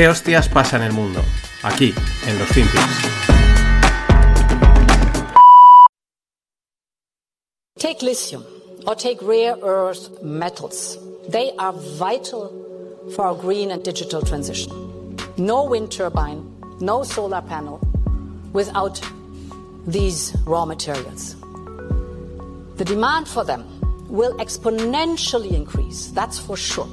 [0.00, 1.20] ¿Qué hostias pasa en el mundo?
[1.62, 1.92] Aquí,
[2.26, 2.80] en los Finpics.
[7.78, 8.42] Take lithium
[8.86, 10.96] or take rare earth metals.
[11.28, 12.48] They are vital
[13.14, 14.72] for our green and digital transition.
[15.36, 17.78] No wind turbine, no solar panel
[18.54, 19.02] without
[19.86, 21.36] these raw materials.
[22.76, 23.66] The demand for them
[24.08, 26.88] will exponentially increase, that's for sure.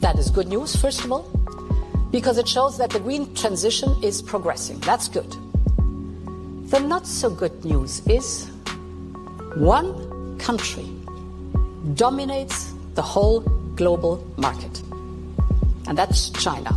[0.00, 1.35] That is good news, first of all,
[2.16, 4.78] because it shows that the green transition is progressing.
[4.80, 5.30] That's good.
[6.70, 8.48] The not so good news is
[9.54, 10.86] one country
[11.92, 13.40] dominates the whole
[13.74, 14.82] global market,
[15.88, 16.70] and that's China.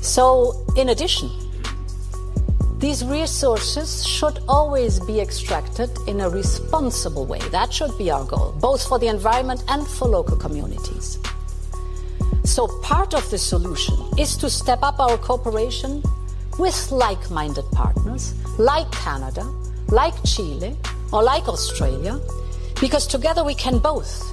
[0.00, 1.30] So, in addition,
[2.78, 7.38] these resources should always be extracted in a responsible way.
[7.52, 11.20] That should be our goal, both for the environment and for local communities.
[12.44, 16.02] So, part of the solution is to step up our cooperation
[16.58, 19.44] with like minded partners like Canada,
[19.88, 20.76] like Chile,
[21.12, 22.20] or like Australia,
[22.80, 24.32] because together we can both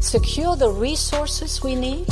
[0.00, 2.08] secure the resources we need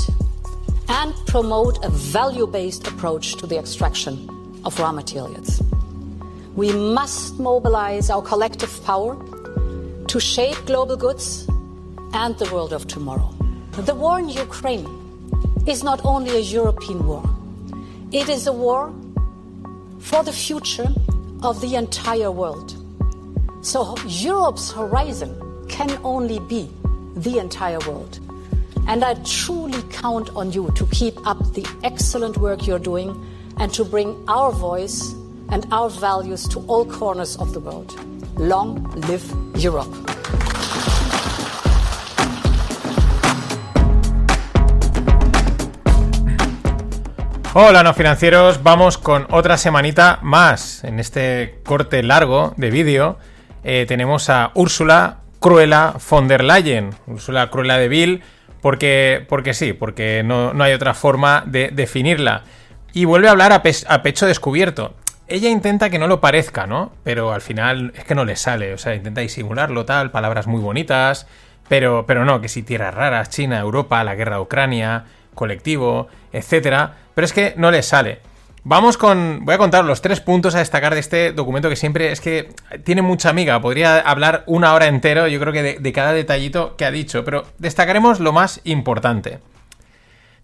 [0.89, 4.29] and promote a value based approach to the extraction
[4.65, 5.63] of raw materials.
[6.55, 9.17] We must mobilize our collective power
[10.07, 11.49] to shape global goods
[12.13, 13.42] and the world of tomorrow.
[13.79, 14.87] The war in Ukraine
[15.67, 17.25] is not only a European war,
[18.13, 18.93] it is a war
[19.99, 20.89] for the future
[21.43, 22.77] of the entire world.
[23.63, 25.33] So Europe's horizon
[25.71, 26.69] can only be
[27.17, 28.21] the entire world.
[28.87, 33.11] And I truly count on you to keep up the excellent work you're doing
[33.57, 35.15] and to bring our voice
[35.49, 37.99] and our values to all corners of the world.
[38.39, 39.25] Long live
[39.57, 40.22] Europe.
[47.55, 50.85] Hola no financieros, vamos con otra semanita más.
[50.85, 53.19] En este corte largo de vídeo
[53.63, 58.23] eh, tenemos a Úrsula Cruella von der Leyen, Úrsula Cruella de Vil,
[58.63, 62.45] porque, porque sí, porque no, no hay otra forma de definirla.
[62.95, 64.95] Y vuelve a hablar a, a, pecho descubierto.
[65.29, 66.93] Ella intenta que no lo parezca, ¿no?
[67.05, 70.63] Pero al final es que no le sale, o sea, intenta disimularlo tal, palabras muy
[70.63, 71.27] bonitas,
[71.69, 76.95] pero, pero no, que si tierras raras, China, Europa, la guerra de Ucrania, colectivo, etcétera,
[77.15, 78.21] pero es que no le sale.
[78.65, 79.45] Vamos con.
[79.45, 82.51] Voy a contar los tres puntos a destacar de este documento que siempre es que
[82.85, 83.61] tiene mucha amiga.
[83.61, 87.25] Podría hablar una hora entero, yo creo que de, de, cada detallito que ha dicho,
[87.25, 89.41] pero destacaremos lo más importante.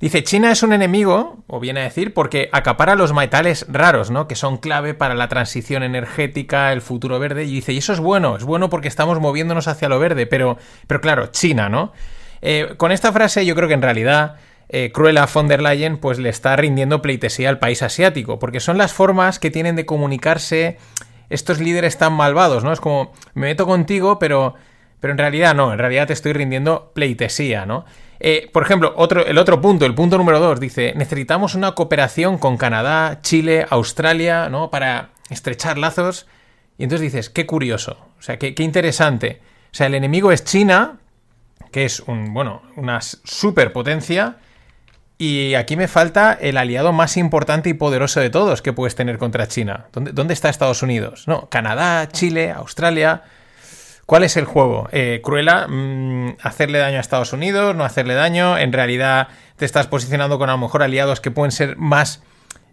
[0.01, 4.27] Dice: China es un enemigo, o viene a decir, porque acapara los metales raros, ¿no?
[4.27, 7.45] Que son clave para la transición energética, el futuro verde.
[7.45, 10.59] Y dice: Y eso es bueno, es bueno porque estamos moviéndonos hacia lo verde, pero,
[10.89, 11.93] pero claro, China, ¿no?
[12.43, 14.37] Eh, con esta frase, yo creo que en realidad
[14.69, 18.79] eh, Cruella von der Leyen pues le está rindiendo pleitesía al país asiático, porque son
[18.79, 20.79] las formas que tienen de comunicarse
[21.31, 22.73] estos líderes tan malvados, ¿no?
[22.73, 24.55] Es como, me meto contigo, pero,
[25.01, 27.85] pero en realidad no, en realidad te estoy rindiendo pleitesía, ¿no?
[28.21, 32.39] Eh, por ejemplo, otro, el otro punto, el punto número dos, dice, necesitamos una cooperación
[32.39, 34.71] con Canadá, Chile, Australia, ¿no?
[34.71, 36.27] Para estrechar lazos.
[36.79, 39.41] Y entonces dices, qué curioso, o sea, qué, qué interesante.
[39.73, 40.99] O sea, el enemigo es China,
[41.71, 44.37] que es un, bueno, una superpotencia,
[45.19, 49.19] y aquí me falta el aliado más importante y poderoso de todos que puedes tener
[49.19, 49.87] contra China.
[49.93, 51.27] ¿Dónde, está Estados Unidos?
[51.27, 53.23] No, Canadá, Chile, Australia.
[54.07, 54.89] ¿Cuál es el juego?
[54.93, 58.57] Eh, Cruella, mmm, hacerle daño a Estados Unidos, no hacerle daño.
[58.57, 59.27] En realidad
[59.57, 62.23] te estás posicionando con a lo mejor aliados que pueden ser más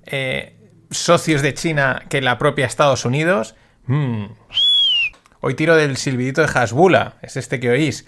[0.05, 0.55] eh,
[0.91, 3.55] socios de China que la propia Estados Unidos.
[3.87, 4.25] Mm.
[5.41, 8.05] Hoy tiro del silbidito de Hasbula, es este que oís.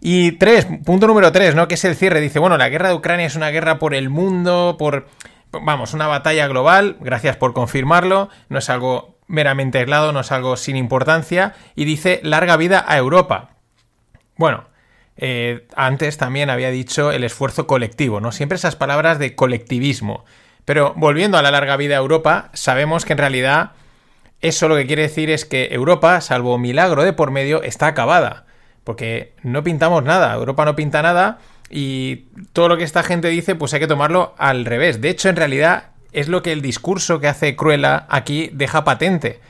[0.00, 1.68] Y tres, punto número tres, ¿no?
[1.68, 2.20] Que es el cierre.
[2.20, 5.08] Dice, bueno, la guerra de Ucrania es una guerra por el mundo, por,
[5.50, 6.96] vamos, una batalla global.
[7.00, 8.28] Gracias por confirmarlo.
[8.48, 11.54] No es algo meramente aislado, no es algo sin importancia.
[11.74, 13.50] Y dice, larga vida a Europa.
[14.36, 14.64] Bueno,
[15.16, 18.32] eh, antes también había dicho el esfuerzo colectivo, ¿no?
[18.32, 20.24] Siempre esas palabras de colectivismo.
[20.66, 23.72] Pero volviendo a la larga vida a Europa, sabemos que en realidad
[24.40, 28.44] eso lo que quiere decir es que Europa, salvo milagro de por medio, está acabada.
[28.86, 31.38] Porque no pintamos nada, Europa no pinta nada
[31.68, 35.00] y todo lo que esta gente dice pues hay que tomarlo al revés.
[35.00, 39.40] De hecho, en realidad es lo que el discurso que hace Cruella aquí deja patente.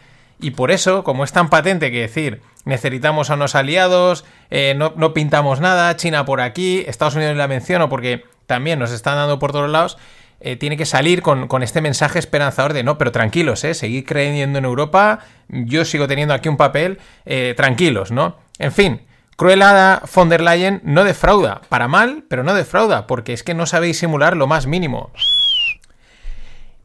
[0.41, 4.95] Y por eso, como es tan patente que decir, necesitamos a unos aliados, eh, no,
[4.97, 9.39] no, pintamos nada, China por aquí, Estados Unidos la menciono porque también nos están dando
[9.39, 9.99] por todos lados,
[10.41, 14.05] eh, tiene que salir con, con, este mensaje esperanzador de no, pero tranquilos, eh, seguid
[14.05, 18.37] creyendo en Europa, yo sigo teniendo aquí un papel, eh, tranquilos, ¿no?
[18.59, 19.01] En fin,
[19.37, 23.67] Cruella von der Leyen no defrauda, para mal, pero no defrauda, porque es que no
[23.67, 25.11] sabéis simular lo más mínimo.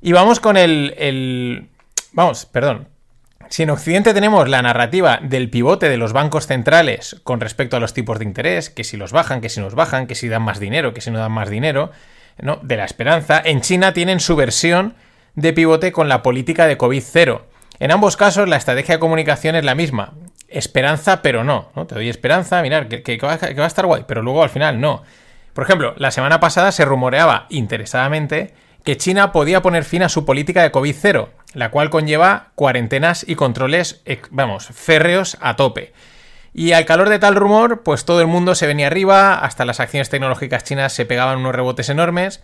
[0.01, 1.69] Y vamos con el, el
[2.11, 2.89] vamos, perdón,
[3.51, 7.81] si en Occidente tenemos la narrativa del pivote de los bancos centrales con respecto a
[7.81, 10.41] los tipos de interés, que si los bajan, que si nos bajan, que si dan
[10.41, 11.91] más dinero, que si no dan más dinero,
[12.41, 12.59] ¿no?
[12.63, 14.95] de la esperanza, en China tienen su versión
[15.35, 17.41] de pivote con la política de COVID-0.
[17.79, 20.13] En ambos casos la estrategia de comunicación es la misma.
[20.51, 21.69] Esperanza, pero no.
[21.75, 21.87] ¿no?
[21.87, 24.79] Te doy esperanza, mirar, que, va, que va a estar guay, pero luego al final
[24.79, 25.03] no.
[25.53, 28.53] Por ejemplo, la semana pasada se rumoreaba interesadamente
[28.83, 33.35] que China podía poner fin a su política de COVID-0, la cual conlleva cuarentenas y
[33.35, 34.01] controles,
[34.31, 35.93] vamos, férreos a tope.
[36.53, 39.79] Y al calor de tal rumor, pues todo el mundo se venía arriba, hasta las
[39.79, 42.41] acciones tecnológicas chinas se pegaban unos rebotes enormes.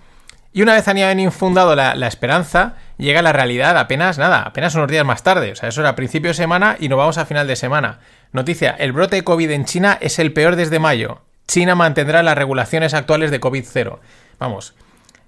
[0.57, 5.06] Y una vez han infundado la, esperanza, llega la realidad apenas nada, apenas unos días
[5.06, 5.51] más tarde.
[5.51, 8.00] O sea, eso era principio de semana y nos vamos a final de semana.
[8.31, 11.21] Noticia, el brote de COVID en China es el peor desde mayo.
[11.45, 14.00] China mantendrá las regulaciones actuales de COVID-0.
[14.39, 14.74] Vamos,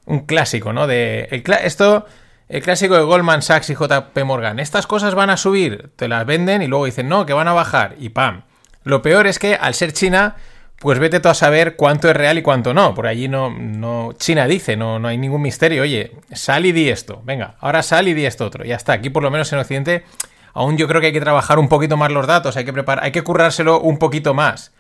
[0.08, 0.88] un clásico, ¿no?
[0.88, 1.28] De
[1.62, 2.08] esto,
[2.48, 4.58] el clásico de Goldman Sachs y JP Morgan.
[4.58, 7.54] Estas cosas van a subir, te las venden y luego dicen, no, que van a
[7.54, 8.46] bajar y pam.
[8.84, 10.38] Lo peor es que al ser China,
[10.80, 12.94] pues vete tú a saber cuánto es real y cuánto no.
[12.94, 15.84] Por allí no, no, China dice, no, no hay ningún misterio.
[15.84, 17.22] Oye, sal y di esto.
[17.26, 18.64] Venga, ahora sal y di esto otro.
[18.64, 18.94] Ya está.
[18.94, 20.06] Aquí por lo menos en Occidente,
[20.54, 23.04] aún yo creo que hay que trabajar un poquito más los datos, hay que preparar,
[23.04, 24.72] hay que currárselo un poquito más.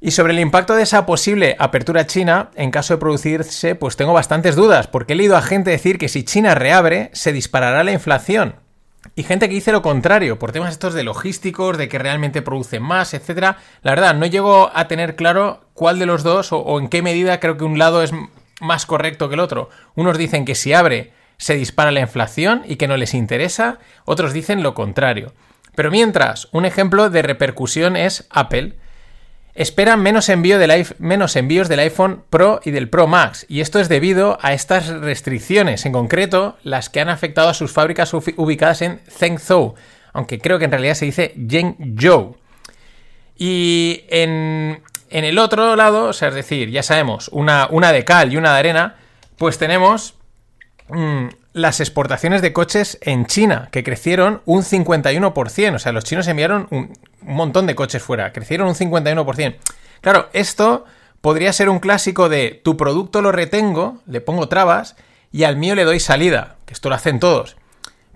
[0.00, 4.12] Y sobre el impacto de esa posible apertura china, en caso de producirse, pues tengo
[4.12, 7.92] bastantes dudas, porque he leído a gente decir que si China reabre, se disparará la
[7.92, 8.56] inflación.
[9.14, 12.82] Y gente que dice lo contrario, por temas estos de logísticos, de que realmente producen
[12.82, 13.56] más, etc.
[13.82, 17.02] La verdad, no llego a tener claro cuál de los dos o, o en qué
[17.02, 18.12] medida creo que un lado es
[18.60, 19.68] más correcto que el otro.
[19.94, 24.32] Unos dicen que si abre se dispara la inflación y que no les interesa, otros
[24.32, 25.32] dicen lo contrario.
[25.74, 28.76] Pero mientras, un ejemplo de repercusión es Apple,
[29.54, 33.78] esperan menos, envío del, menos envíos del iPhone Pro y del Pro Max, y esto
[33.80, 38.82] es debido a estas restricciones, en concreto las que han afectado a sus fábricas ubicadas
[38.82, 39.74] en Zhengzhou,
[40.12, 42.36] aunque creo que en realidad se dice Zhengzhou.
[43.36, 48.04] Y en, en, el otro lado, o sea, es decir, ya sabemos, una, una de
[48.04, 48.96] cal y una de arena,
[49.36, 50.14] pues tenemos
[50.88, 55.74] mmm, las exportaciones de coches en China, que crecieron un 51%.
[55.74, 56.92] O sea, los chinos enviaron un,
[57.26, 59.56] un montón de coches fuera, crecieron un 51%.
[60.00, 60.84] Claro, esto
[61.20, 64.96] podría ser un clásico de tu producto lo retengo, le pongo trabas
[65.30, 67.56] y al mío le doy salida, que esto lo hacen todos.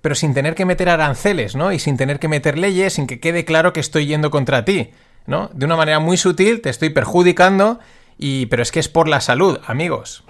[0.02, 1.72] Pero sin tener que meter aranceles, ¿no?
[1.72, 4.90] Y sin tener que meter leyes, sin que quede claro que estoy yendo contra ti,
[5.26, 5.50] ¿no?
[5.54, 7.78] De una manera muy sutil te estoy perjudicando
[8.18, 10.24] y pero es que es por la salud, amigos.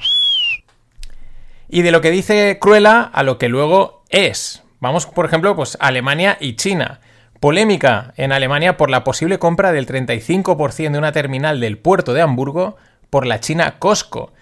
[1.69, 4.63] Y de lo que dice Cruella a lo que luego es.
[4.81, 7.01] Vamos, por ejemplo, pues Alemania y China.
[7.47, 12.21] Polémica en Alemania por la posible compra del 35% de una terminal del puerto de
[12.21, 12.77] Hamburgo
[13.09, 14.33] por la China Costco.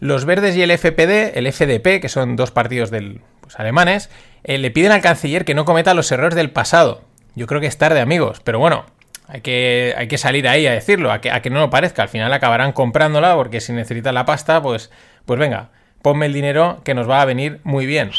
[0.00, 4.10] Los verdes y el FPD, el FDP, que son dos partidos del, pues, alemanes,
[4.44, 7.00] eh, le piden al canciller que no cometa los errores del pasado.
[7.36, 8.84] Yo creo que es tarde, amigos, pero bueno,
[9.28, 12.02] hay que, hay que salir ahí a decirlo, a que, a que no lo parezca.
[12.02, 14.90] Al final acabarán comprándola porque si necesitan la pasta, pues,
[15.24, 15.70] pues venga,
[16.02, 18.10] ponme el dinero que nos va a venir muy bien.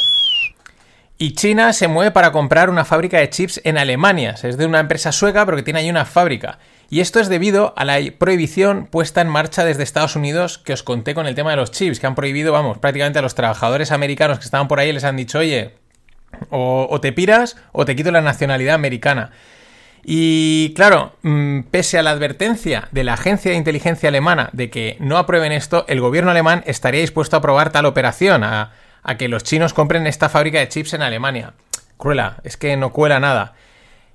[1.17, 4.36] Y China se mueve para comprar una fábrica de chips en Alemania.
[4.41, 6.60] Es de una empresa sueca, pero que tiene ahí una fábrica.
[6.89, 10.84] Y esto es debido a la prohibición puesta en marcha desde Estados Unidos que os
[10.84, 13.91] conté con el tema de los chips, que han prohibido, vamos, prácticamente a los trabajadores
[13.91, 15.74] americanos que estaban por ahí les han dicho, oye,
[16.50, 19.32] o, o te piras o te quito la nacionalidad americana.
[20.03, 24.98] Y claro, mm, pese a la advertencia de la agencia de inteligencia alemana de que
[25.00, 29.27] no aprueben esto, el gobierno alemán estaría dispuesto a aprobar tal operación, a, a que
[29.27, 31.53] los chinos compren esta fábrica de chips en Alemania.
[31.98, 33.53] Cruela, es que no cuela nada.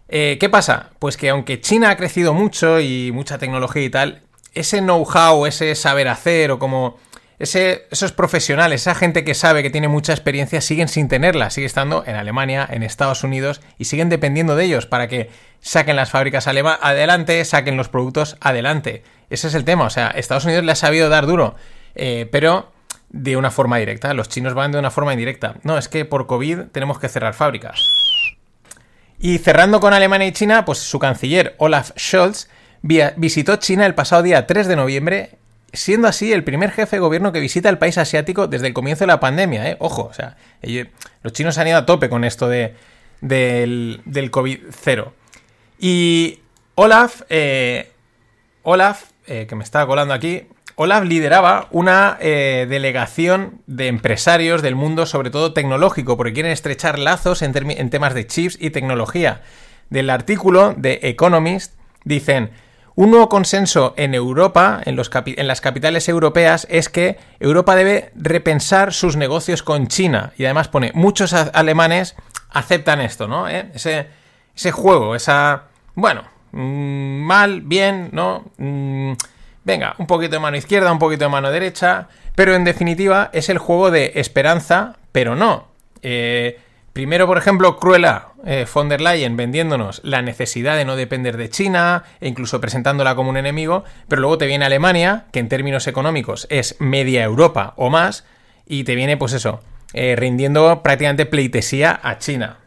[0.09, 0.91] Eh, ¿Qué pasa?
[0.99, 4.23] Pues que aunque China ha crecido mucho y mucha tecnología y tal,
[4.55, 6.97] ese know-how, ese saber hacer o como
[7.39, 11.67] ese, esos profesionales, esa gente que sabe que tiene mucha experiencia, siguen sin tenerla, sigue
[11.67, 15.31] estando en Alemania, en Estados Unidos y siguen dependiendo de ellos para que
[15.61, 19.05] saquen las fábricas adelante, saquen los productos adelante.
[19.31, 21.55] Ese es el tema, o sea, Estados Unidos le ha sabido dar duro,
[21.95, 22.73] eh, pero
[23.11, 25.57] de una forma directa, los chinos van de una forma indirecta.
[25.63, 27.81] No, es que por COVID tenemos que cerrar fábricas.
[29.19, 32.49] Y cerrando con Alemania y China, pues su canciller Olaf Scholz
[32.83, 35.31] visitó China el pasado día 3 de noviembre,
[35.73, 39.05] siendo así el primer jefe de gobierno que visita el país asiático desde el comienzo
[39.05, 39.69] de la pandemia.
[39.71, 39.77] ¿eh?
[39.81, 40.37] Ojo, o sea,
[41.23, 42.75] los chinos han ido a tope con esto de,
[43.21, 45.13] del, del COVID-0.
[45.81, 46.41] Y
[46.75, 47.91] Olaf, eh,
[48.63, 50.47] Olaf, eh, que me estaba colando aquí,
[50.81, 57.01] Olaf lideraba una eh, delegación de empresarios del mundo, sobre todo tecnológico, porque quieren estrechar
[57.01, 59.43] lazos en, temas de chips y tecnología.
[59.91, 62.53] Del artículo de Economist dicen,
[62.95, 69.17] un nuevo consenso en Europa, en, las capitales europeas, es que Europa debe repensar sus
[69.17, 70.33] negocios con China.
[70.39, 72.15] Y además pone, muchos alemanes
[72.51, 73.49] aceptan esto, ¿no?
[73.49, 73.69] ¿Eh?
[73.75, 75.65] Ese, juego, esa...
[75.97, 78.45] Bueno, mm, mal, bien, ¿no?
[78.59, 79.15] Mm,
[79.65, 83.49] venga, un poquito de mano izquierda, un poquito de mano derecha, pero en definitiva es
[83.49, 85.69] el juego de esperanza, pero no.
[86.03, 86.61] Eh,
[86.93, 91.51] primero, por ejemplo, Cruella eh, von der Leyen vendiéndonos la necesidad de no depender de
[91.51, 95.87] China e incluso presentándola como un enemigo, pero luego te viene Alemania, que en términos
[95.87, 98.25] económicos es media Europa o más,
[98.67, 99.61] y te viene, pues eso,
[99.95, 102.59] eh, rindiendo prácticamente pleitesía a China.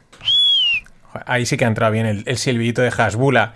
[1.25, 3.53] Ahí sí que ha entrado bien el, el de Hasbula.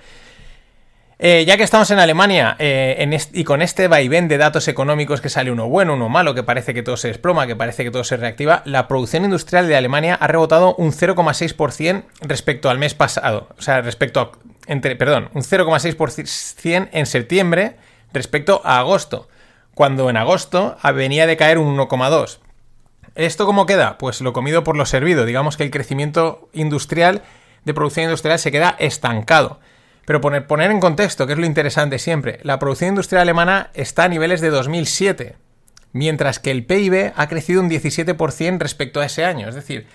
[1.17, 5.29] Eh, ya que estamos en Alemania eh, y con este vaivén de datos económicos que
[5.29, 8.03] sale uno bueno, uno malo, que parece que todo se desploma, que parece que todo
[8.03, 13.48] se reactiva, la producción industrial de Alemania ha rebotado un 0,6% respecto al mes pasado.
[13.57, 14.31] O sea, respecto a.
[14.67, 17.77] Entre, perdón, un 0,6% en septiembre
[18.12, 19.29] respecto a agosto,
[19.74, 22.39] cuando en agosto venía de caer un 1,2%.
[23.13, 23.98] ¿Esto cómo queda?
[23.98, 25.24] Pues lo comido por lo servido.
[25.24, 27.22] Digamos que el crecimiento industrial,
[27.63, 29.62] de producción industrial, se queda estancado.
[30.05, 34.03] Pero poner, poner en contexto, que es lo interesante siempre, la producción industrial alemana está
[34.03, 35.35] a niveles de 2007,
[35.93, 39.50] mientras que el PIB ha crecido un 17% respecto a ese año.
[39.50, 39.88] Es decir,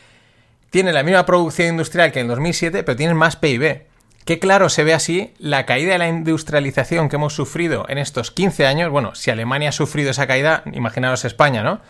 [0.71, 3.87] tiene la misma producción industrial que en 2007, pero tiene más PIB.
[4.25, 8.31] Qué claro se ve así la caída de la industrialización que hemos sufrido en estos
[8.31, 8.91] 15 años.
[8.91, 11.81] Bueno, si Alemania ha sufrido esa caída, imaginaros España, ¿no?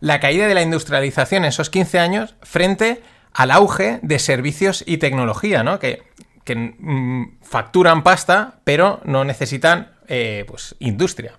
[0.00, 4.98] La caída de la industrialización en esos 15 años frente al auge de servicios y
[4.98, 5.78] tecnología, ¿no?
[5.78, 6.02] Que
[6.48, 11.38] que mm, facturan pasta, pero no necesitan eh, pues, industria.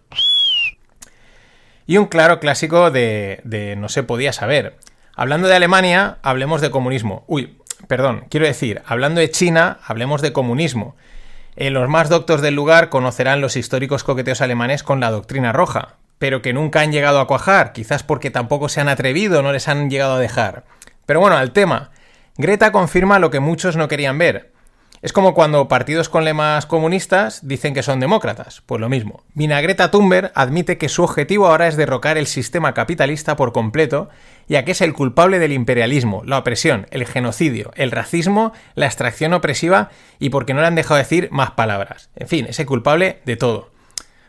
[1.87, 4.77] Y un claro clásico de, no se podía saber.
[5.15, 7.23] Hablando de Alemania, hablemos de comunismo.
[7.25, 10.95] Uy, perdón, quiero decir, hablando de China, hablemos de comunismo.
[11.55, 15.95] En los más doctos del lugar conocerán los históricos coqueteos alemanes con la doctrina roja,
[16.19, 19.67] pero que nunca han llegado a cuajar, quizás porque tampoco se han atrevido, no les
[19.67, 20.65] han llegado a dejar.
[21.07, 21.89] Pero bueno, al tema.
[22.37, 24.51] Greta confirma lo que muchos no querían ver.
[25.01, 28.61] Es como cuando partidos con lemas comunistas dicen que son demócratas.
[28.65, 29.23] Pues lo mismo.
[29.33, 34.09] Vinagreta Thunberg admite que su objetivo ahora es derrocar el sistema capitalista por completo,
[34.49, 39.33] ya que es el culpable del imperialismo, la opresión, el genocidio, el racismo, la extracción
[39.33, 39.89] opresiva
[40.19, 42.09] y porque no le han dejado decir más palabras.
[42.17, 43.69] En fin, es el culpable de todo.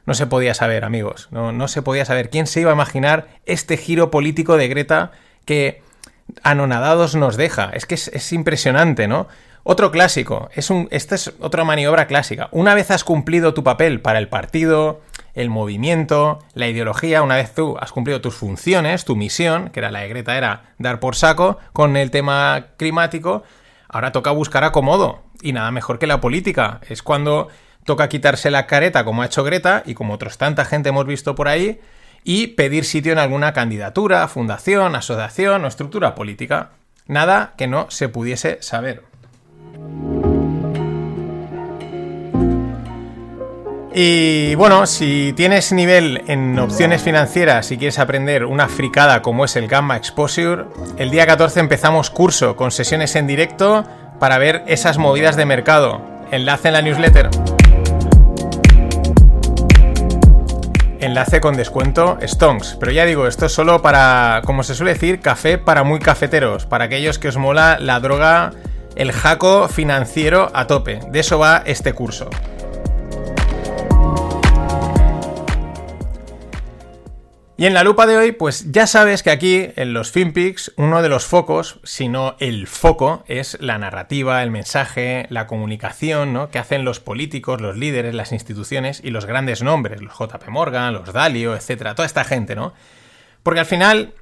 [0.07, 1.29] No se podía saber, amigos.
[1.33, 2.31] No, no se podía saber.
[2.31, 5.11] ¿Quién se iba a imaginar este giro político de Greta
[5.45, 5.83] que
[6.45, 7.71] anonadados nos deja?
[7.75, 9.27] Es que es, es impresionante, ¿no?
[9.63, 12.49] Otro clásico, es un, esta es otra maniobra clásica.
[12.51, 15.01] Una vez has cumplido tu papel para el partido,
[15.35, 19.91] el movimiento, la ideología, una vez tú has cumplido tus funciones, tu misión, que era
[19.91, 23.43] la de Greta, era dar por saco con el tema climático,
[23.89, 25.23] ahora toca buscar acomodo.
[25.43, 26.81] Y nada mejor que la política.
[26.89, 27.49] Es cuando
[27.85, 31.35] toca quitarse la careta, como ha hecho Greta, y como otros tanta gente hemos visto
[31.35, 31.81] por ahí,
[32.25, 36.71] y pedir sitio en alguna candidatura, fundación, asociación o estructura política.
[37.07, 39.10] Nada que no se pudiese saber.
[43.93, 49.57] Y bueno, si tienes nivel en opciones financieras y quieres aprender una fricada como es
[49.57, 50.65] el Gamma Exposure,
[50.97, 53.85] el día 14 empezamos curso con sesiones en directo
[54.21, 56.01] para ver esas movidas de mercado.
[56.31, 57.31] Enlace en la newsletter.
[61.01, 62.77] Enlace con descuento Stonks.
[62.79, 66.65] Pero ya digo, esto es solo para, como se suele decir, café para muy cafeteros,
[66.65, 68.53] para aquellos que os mola la droga,
[69.01, 71.01] el jaco financiero a tope.
[71.09, 72.29] De eso va este curso.
[77.57, 81.01] Y en la lupa de hoy, pues ya sabes que aquí en los FinPix uno
[81.01, 86.51] de los focos, si no el foco, es la narrativa, el mensaje, la comunicación, ¿no?
[86.51, 90.93] Que hacen los políticos, los líderes, las instituciones y los grandes nombres, los JP Morgan,
[90.93, 92.75] los Dalio, etcétera, toda esta gente, ¿no?
[93.43, 94.13] Porque al final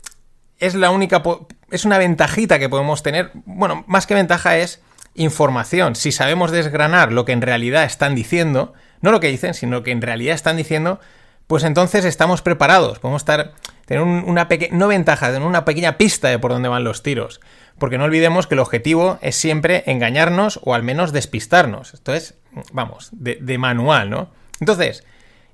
[0.58, 1.22] es la única
[1.70, 4.80] es una ventajita que podemos tener, bueno, más que ventaja es
[5.14, 5.94] información.
[5.94, 9.82] Si sabemos desgranar lo que en realidad están diciendo, no lo que dicen, sino lo
[9.82, 11.00] que en realidad están diciendo,
[11.46, 12.98] pues entonces estamos preparados.
[12.98, 13.52] Podemos estar,
[13.86, 17.40] tener una pequeña, no ventaja, tener una pequeña pista de por dónde van los tiros.
[17.78, 21.94] porque no olvidemos que el objetivo es siempre engañarnos o al menos despistarnos.
[21.94, 22.34] Esto es,
[22.72, 24.30] vamos, de, de manual, ¿no?
[24.60, 25.04] Entonces,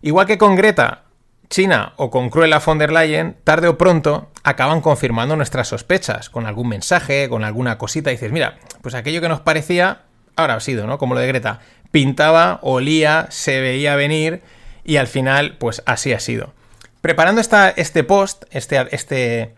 [0.00, 1.03] igual que con Greta,
[1.48, 6.46] China o con Cruella von der Leyen, tarde o pronto acaban confirmando nuestras sospechas, con
[6.46, 10.02] algún mensaje, con alguna cosita, dices, mira, pues aquello que nos parecía,
[10.36, 10.98] ahora ha sido, ¿no?
[10.98, 11.60] Como lo de Greta,
[11.90, 14.42] pintaba, olía, se veía venir,
[14.84, 16.52] y al final, pues así ha sido.
[17.00, 19.54] Preparando esta, este post, este, este,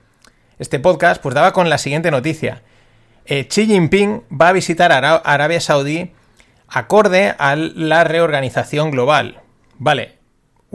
[0.59, 2.63] este podcast, pues daba con la siguiente noticia.
[3.25, 6.13] Eh, Xi Jinping va a visitar Arabia Saudí
[6.69, 9.41] acorde a la reorganización global.
[9.79, 10.16] Vale,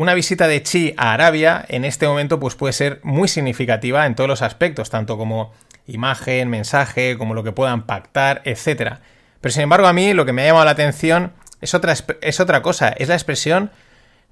[0.02, 4.16] una visita de Xi a Arabia en este momento pues puede ser muy significativa en
[4.16, 5.54] todos los aspectos, tanto como
[5.86, 8.96] imagen, mensaje, como lo que puedan pactar, etc.
[9.42, 12.40] Pero sin embargo a mí lo que me ha llamado la atención es otra, es
[12.40, 13.70] otra cosa, es la expresión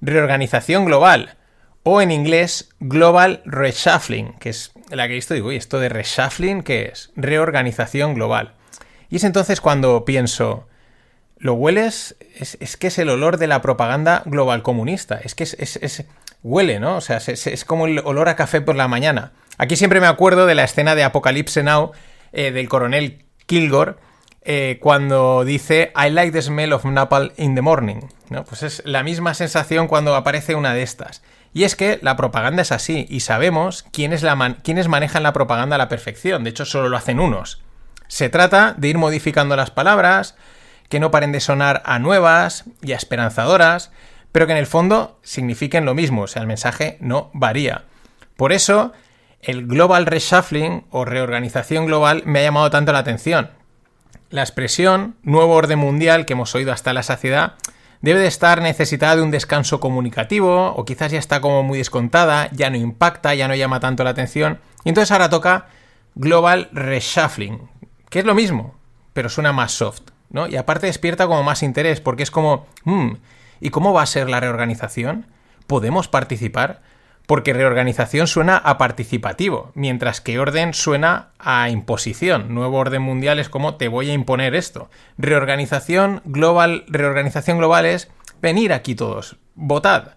[0.00, 1.36] reorganización global
[1.84, 5.88] o en inglés Global Reshuffling, que es la que he visto, digo, ¿y esto de
[5.88, 7.12] reshuffling qué es?
[7.14, 8.54] Reorganización global.
[9.08, 10.66] Y es entonces cuando pienso,
[11.40, 12.16] ¿lo hueles?
[12.38, 15.18] Es, que es el olor de la propaganda global comunista.
[15.24, 16.04] Es que es,
[16.42, 16.96] huele, ¿no?
[16.96, 19.32] O sea, es, como el olor a café por la mañana.
[19.58, 21.92] Aquí siempre me acuerdo de la escena de Apocalypse Now
[22.32, 23.94] eh, del coronel Kilgore,
[24.42, 28.02] eh, cuando dice I like the smell of napalm in the morning.
[28.28, 28.44] ¿no?
[28.44, 31.22] Pues es la misma sensación cuando aparece una de estas.
[31.52, 35.74] Y es que la propaganda es así, y sabemos quiénes, la quiénes manejan la propaganda
[35.74, 37.60] a la perfección, de hecho solo lo hacen unos.
[38.06, 40.36] Se trata de ir modificando las palabras,
[40.90, 43.90] que no paren de sonar a nuevas y a esperanzadoras,
[44.32, 47.84] pero que en el fondo signifiquen lo mismo, o sea, el mensaje no varía.
[48.36, 48.92] Por eso,
[49.40, 53.50] el Global Reshuffling o reorganización global me ha llamado tanto la atención.
[54.28, 57.54] La expresión nuevo orden mundial que hemos oído hasta la saciedad
[58.00, 62.48] debe de estar necesitada de un descanso comunicativo o quizás ya está como muy descontada,
[62.52, 64.60] ya no impacta, ya no llama tanto la atención.
[64.84, 65.66] Y entonces ahora toca
[66.14, 67.68] Global Reshuffling,
[68.08, 68.74] que es lo mismo,
[69.12, 70.48] pero suena más soft, ¿no?
[70.48, 73.12] Y aparte despierta como más interés porque es como, hmm,
[73.60, 75.26] ¿y cómo va a ser la reorganización?
[75.66, 76.82] ¿Podemos participar?
[77.30, 82.52] porque reorganización suena a participativo, mientras que orden suena a imposición.
[82.52, 84.90] Nuevo orden mundial es como te voy a imponer esto.
[85.16, 88.10] Reorganización global, reorganización global es
[88.42, 90.16] venir aquí todos, votad.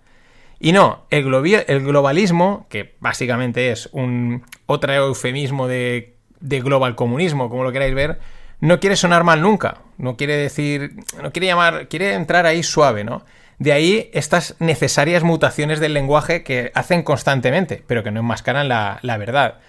[0.60, 7.64] Y no, el, globalismo, que básicamente es un otro eufemismo de, de global comunismo, como
[7.64, 8.22] lo queráis ver,
[8.60, 9.83] no quiere sonar mal nunca.
[9.98, 13.24] No quiere decir, no quiere llamar, quiere entrar ahí suave, ¿no?
[13.60, 19.18] De ahí estas necesarias mutaciones del lenguaje que hacen constantemente, pero que no enmascaran la,
[19.18, 19.60] verdad.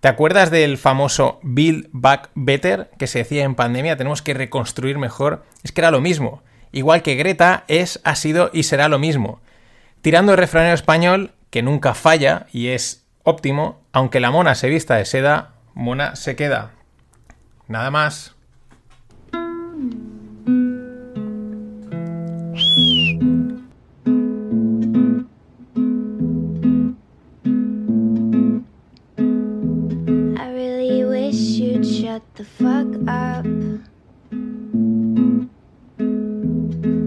[0.00, 3.96] ¿Te acuerdas del famoso Build Back Better que se decía en pandemia?
[3.96, 5.44] Tenemos que reconstruir mejor.
[5.62, 6.42] Es que era lo mismo.
[6.72, 9.40] Igual que Greta es, ha sido y será lo mismo.
[10.00, 14.96] Tirando el refranero español, que nunca falla y es óptimo, aunque la mona se vista
[14.96, 16.72] de seda, mona se queda.
[17.68, 18.34] Nada más.
[32.60, 33.46] Fuck up.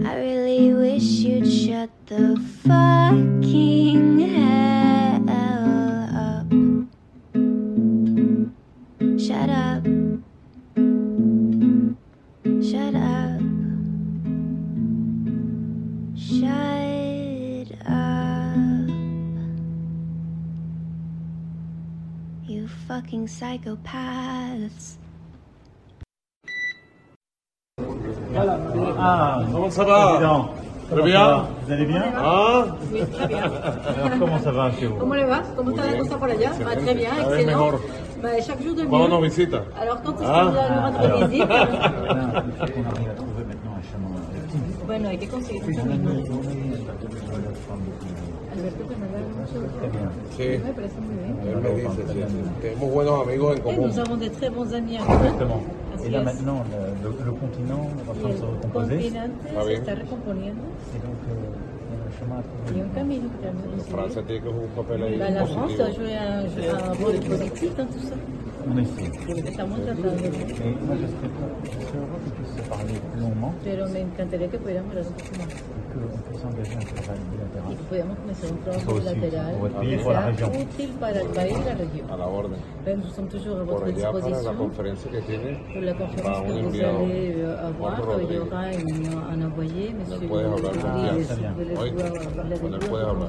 [0.04, 5.28] I really wish you'd shut the fucking hell
[6.26, 6.50] up.
[9.20, 9.84] Shut up.
[12.60, 13.40] Shut up.
[16.18, 18.90] Shut up.
[22.44, 24.98] You fucking psychopaths.
[29.06, 30.48] Ah, comment ça va Président.
[30.90, 33.42] Très bien Vous allez bien Ah Oui, très bien.
[33.42, 36.52] Alors, comment ça va chez vous Comment le va ¿Cómo está la cosa por allá
[36.64, 37.72] bah, Très bien, excellent.
[38.22, 38.88] Bah, chaque jour de mieux.
[38.88, 40.40] Cuando nos visita Alors, quand est-ce ah.
[40.40, 44.86] que nous rendre visite Il faut qu'on arrive à trouver maintenant un chemin.
[44.86, 46.10] Bueno, hay que conseguir un camino.
[48.54, 49.18] Alberto que me da
[49.78, 50.08] Très bien.
[50.36, 50.48] Sí.
[50.64, 51.34] Me parece muy bien.
[51.46, 52.36] Él me dice, sí, sí.
[52.62, 53.86] Tenemos buenos amigos en común.
[53.88, 55.24] Nous avons de très bons amis en commun.
[55.24, 55.83] Exactement.
[56.04, 58.96] Et là maintenant, le, le, le continent est en train de se recomposer.
[58.96, 59.30] continente
[59.64, 60.62] se está recomponiendo.
[60.94, 61.34] Et donc, euh,
[61.88, 62.70] il y a un chemin à trouver.
[62.72, 65.90] Il y a un camino tiene que jugar un papel ahí bah, La France a
[65.92, 68.14] joué un, un rôle positif dans tout ça.
[68.66, 69.10] On essaie.
[69.48, 70.08] Estamos tratando.
[70.08, 71.30] Et moi, je serais,
[71.94, 73.52] heureux qu'on puisse se parler plus longuement.
[73.62, 75.63] Pero me encantaría que pudiéramos hablar un poco más.
[75.94, 77.72] Et qu'on puisse engager un travail bilatéral.
[77.72, 79.54] Y que pudiéramos comenzar un trabajo bilateral.
[79.80, 82.10] pays, que sea útil para el país y la región.
[82.10, 82.58] A la orden.
[82.84, 85.92] Ben, nous sommes toujours à Por votre allá para la conferencia que tiene, Pour la
[85.92, 86.98] va conférence que un vous enviado.
[86.98, 88.38] allez avoir, Juan il y Rodríguez.
[88.40, 91.54] aura une- un envoyé, monsieur puedes hablar Rodríguez, confianza.
[91.54, 93.28] con él avec puedes hablar.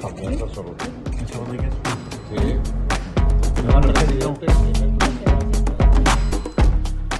[0.00, 0.84] Confianza absoluta.
[1.20, 1.70] Monsieur Rodriguez
[2.30, 2.58] Sí.
[3.92, 5.01] Président.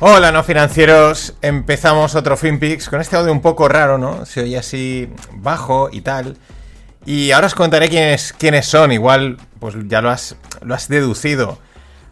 [0.04, 1.34] Hola, no financieros.
[1.42, 4.26] Empezamos otro FinPix con este audio un poco raro, ¿no?
[4.26, 6.38] Se oye así bajo y tal.
[7.06, 8.90] Y ahora os contaré quiénes, quiénes son.
[8.90, 11.60] Igual, pues ya lo has, lo has deducido.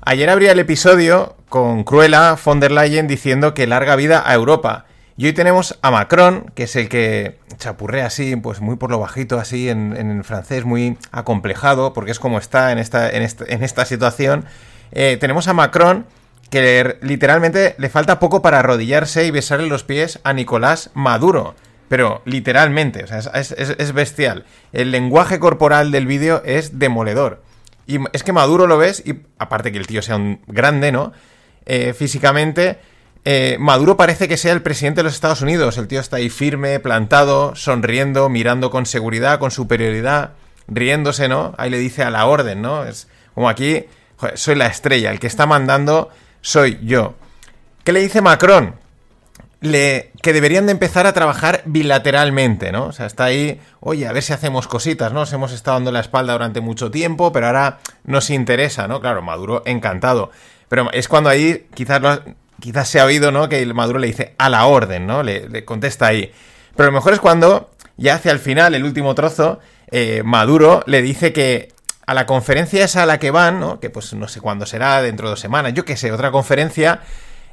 [0.03, 4.85] Ayer abría el episodio con Cruella von der Leyen diciendo que larga vida a Europa.
[5.17, 9.01] Y hoy tenemos a Macron, que es el que chapurrea así, pues muy por lo
[9.01, 13.47] bajito, así en, en francés, muy acomplejado, porque es como está en esta, en esta,
[13.49, 14.45] en esta situación.
[14.93, 16.07] Eh, tenemos a Macron
[16.51, 21.55] que literalmente le falta poco para arrodillarse y besarle los pies a Nicolás Maduro.
[21.89, 24.45] Pero literalmente, o sea, es, bestial.
[24.73, 27.43] El lenguaje corporal del vídeo es demoledor.
[27.87, 31.13] Y es que Maduro lo ves, y aparte que el tío sea un grande, ¿no?
[31.67, 32.79] Eh, físicamente,
[33.25, 35.79] eh, Maduro parece que sea el presidente de los Estados Unidos.
[35.79, 40.35] El tío está ahí firme, plantado, sonriendo, mirando con seguridad, con superioridad,
[40.69, 41.55] riéndose, ¿no?
[41.59, 42.85] Ahí le dice a la orden, ¿no?
[42.85, 43.85] Es como aquí,
[44.35, 46.11] soy la estrella, el que está mandando
[46.41, 47.15] soy yo.
[47.85, 48.75] ¿Qué le dice Macron?
[49.61, 52.87] Le, que deberían de empezar a trabajar bilateralmente, ¿no?
[52.87, 55.21] O sea, está ahí, oye, a ver si hacemos cositas, ¿no?
[55.21, 59.01] Nos hemos estado dando la espalda durante mucho tiempo, pero ahora nos interesa, ¿no?
[59.01, 60.31] Claro, Maduro encantado.
[60.69, 62.21] Pero es cuando ahí quizás,
[62.59, 63.49] quizás se ha oído, ¿no?
[63.49, 65.23] Que Maduro le dice a la orden, ¿no?
[65.23, 66.33] Le, contesta ahí.
[66.77, 69.59] Pero lo mejor es cuando, ya hacia el final, el último trozo,
[69.91, 71.73] eh, Maduro le dice que
[72.11, 73.79] a la conferencia esa a la que van, ¿no?
[73.79, 77.03] que pues no sé cuándo será, dentro de dos semanas, yo qué sé, otra conferencia,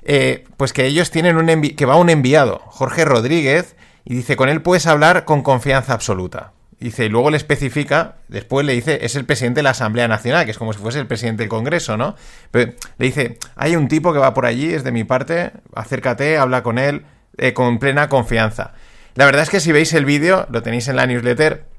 [0.02, 4.50] eh, pues que ellos tienen un que va un enviado, Jorge Rodríguez, y dice, con
[4.50, 6.54] él puedes hablar con confianza absoluta.
[6.80, 10.46] Dice, y luego le especifica, después le dice, es el presidente de la Asamblea Nacional,
[10.46, 12.15] que es como si fuese el presidente del Congreso, ¿no?
[12.50, 16.39] Pero le dice, hay un tipo que va por allí, es de mi parte, acércate,
[16.39, 17.06] habla con él
[17.38, 18.74] eh, con plena confianza.
[19.13, 21.76] La verdad es que si veis el vídeo, lo tenéis en la newsletter,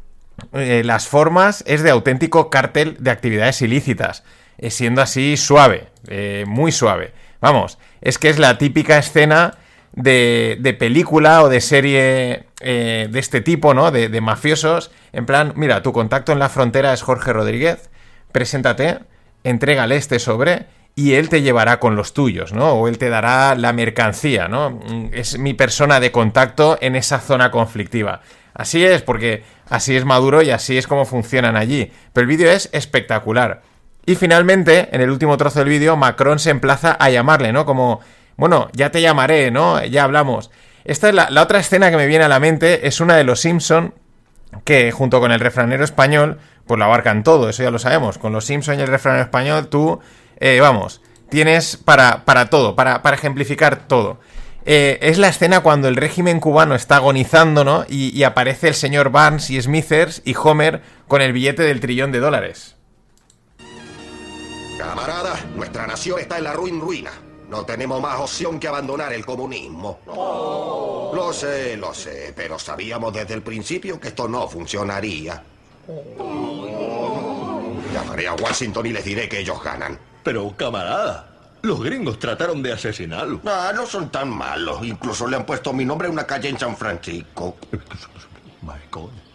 [0.53, 4.25] eh, las formas es de auténtico cártel de actividades ilícitas,
[4.59, 7.13] eh, siendo así suave, eh, muy suave.
[7.41, 9.59] Vamos, es que es la típica escena
[9.93, 13.93] de, de película o de serie de este tipo, ¿no?
[13.93, 14.91] De, de, mafiosos.
[15.13, 17.91] En plan, mira, tu contacto en la frontera es Jorge Rodríguez,
[18.33, 18.99] preséntate,
[19.45, 20.67] entrégale este sobre
[20.99, 22.73] y él te llevará con los tuyos, ¿no?
[22.73, 24.71] O él te dará la mercancía, ¿no?
[24.71, 28.21] Mm, es mi persona de contacto en esa zona conflictiva.
[28.53, 31.93] Así es, porque así es Maduro y así es como funcionan allí.
[32.13, 33.63] Pero el vídeo es espectacular.
[34.07, 37.67] Y finalmente, en el último trozo del vídeo, Macron se emplaza a llamarle, ¿no?
[37.67, 38.01] Como,
[38.37, 39.85] bueno, ya te llamaré, ¿no?
[39.85, 40.51] Ya hablamos.
[40.85, 43.41] Esta es la, otra escena que me viene a la mente, es una de los
[43.41, 43.93] Simpson
[44.65, 48.17] que junto con el refranero español, pues lo abarcan todo, eso ya lo sabemos.
[48.17, 50.01] Con los Simpson y el refranero español, tú,
[50.41, 54.19] eh, vamos, tienes para, para todo, para, para ejemplificar todo.
[54.71, 57.87] Eh, es la escena cuando el régimen cubano está agonizando, ¿no?
[57.89, 62.21] Y, aparece el señor Barnes y Smithers y Homer con el billete del trillón de
[62.21, 62.77] dólares.
[64.77, 67.13] Camarada, nuestra nación está en la ruin ruina.
[67.49, 70.01] No tenemos más opción que abandonar el comunismo.
[70.07, 75.43] Lo sé, lo sé, pero sabíamos desde el principio que esto no funcionaría.
[77.95, 79.99] Llamaré a Washington y les diré que ellos ganan.
[80.23, 81.28] Pero, camarada,
[81.63, 83.41] los gringos trataron de asesinarlo.
[83.47, 84.85] Ah, no son tan malos.
[84.85, 87.57] Incluso le han puesto mi nombre a una calle en San Francisco.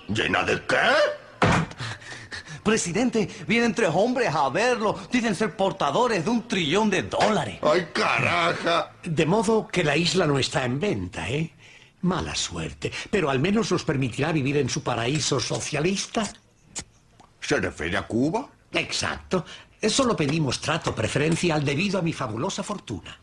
[0.08, 1.48] ¿Llena de qué?
[2.64, 4.98] Presidente, vienen tres hombres a verlo.
[5.12, 7.60] Dicen ser portadores de un trillón de dólares.
[7.62, 8.92] ¡Ay, caraja!
[9.04, 11.52] De modo que la isla no está en venta, ¿eh?
[12.02, 12.92] Mala suerte.
[13.10, 16.24] Pero al menos os permitirá vivir en su paraíso socialista.
[17.42, 18.48] ¿Se refiere a Cuba?
[18.72, 19.46] Exacto.
[19.89, 23.17] Solo pedimos trato preferencial debido a mi fabulosa fortuna.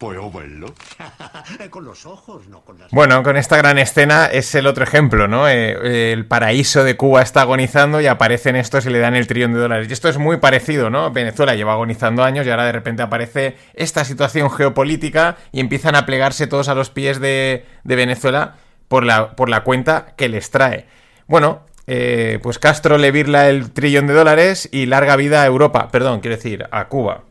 [0.00, 0.74] ¿Puedo verlo?
[1.70, 2.90] con los ojos, no con las...
[2.90, 5.46] Bueno, con esta gran escena es el otro ejemplo, ¿no?
[5.46, 9.52] Eh, el paraíso de Cuba está agonizando y aparecen estos y le dan el trillón
[9.52, 9.88] de dólares.
[9.90, 11.10] Y esto es muy parecido, ¿no?
[11.10, 16.06] Venezuela lleva agonizando años y ahora de repente aparece esta situación geopolítica y empiezan a
[16.06, 18.54] plegarse todos a los pies de, de Venezuela
[18.88, 20.86] por la, por la cuenta que les trae.
[21.26, 25.88] Bueno, eh, pues Castro le virla el trillón de dólares y larga vida a Europa,
[25.90, 27.24] perdón, quiero decir, a Cuba.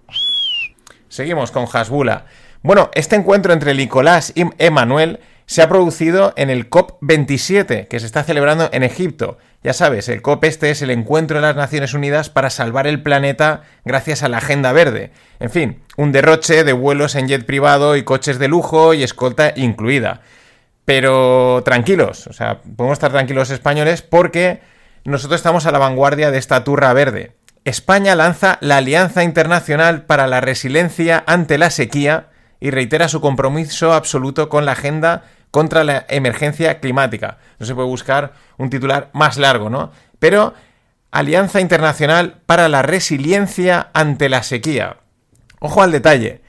[1.07, 2.25] Seguimos con Hasbula.
[2.61, 8.05] Bueno, este encuentro entre Nicolás y Emanuel se ha producido en el COP27, que se
[8.05, 9.39] está celebrando en Egipto.
[9.63, 13.01] Ya sabes, el COP este es el encuentro de las Naciones Unidas para salvar el
[13.01, 15.11] planeta gracias a la Agenda Verde.
[15.39, 19.51] En fin, un derroche de vuelos en jet privado y coches de lujo y escolta
[19.55, 20.21] incluida.
[20.89, 24.59] Pero tranquilos, o sea, podemos estar tranquilos españoles porque
[25.05, 27.35] nosotros estamos a la vanguardia de esta turra verde.
[27.63, 33.93] España lanza la Alianza Internacional para la Resiliencia ante la Sequía y reitera su compromiso
[33.93, 37.37] absoluto con la agenda contra la emergencia climática.
[37.59, 39.91] No se puede buscar un titular más largo, ¿no?
[40.17, 40.55] Pero
[41.11, 44.97] Alianza Internacional para la Resiliencia ante la Sequía.
[45.59, 46.41] Ojo al detalle.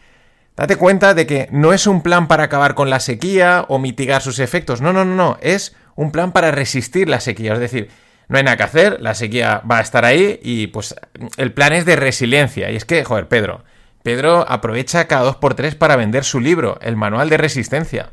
[0.60, 4.20] Date cuenta de que no es un plan para acabar con la sequía o mitigar
[4.20, 4.82] sus efectos.
[4.82, 5.38] No, no, no, no.
[5.40, 7.54] Es un plan para resistir la sequía.
[7.54, 7.88] Es decir,
[8.28, 10.94] no hay nada que hacer, la sequía va a estar ahí y pues
[11.38, 12.70] el plan es de resiliencia.
[12.70, 13.64] Y es que, joder, Pedro,
[14.02, 18.10] Pedro aprovecha cada dos por tres para vender su libro, el manual de resistencia.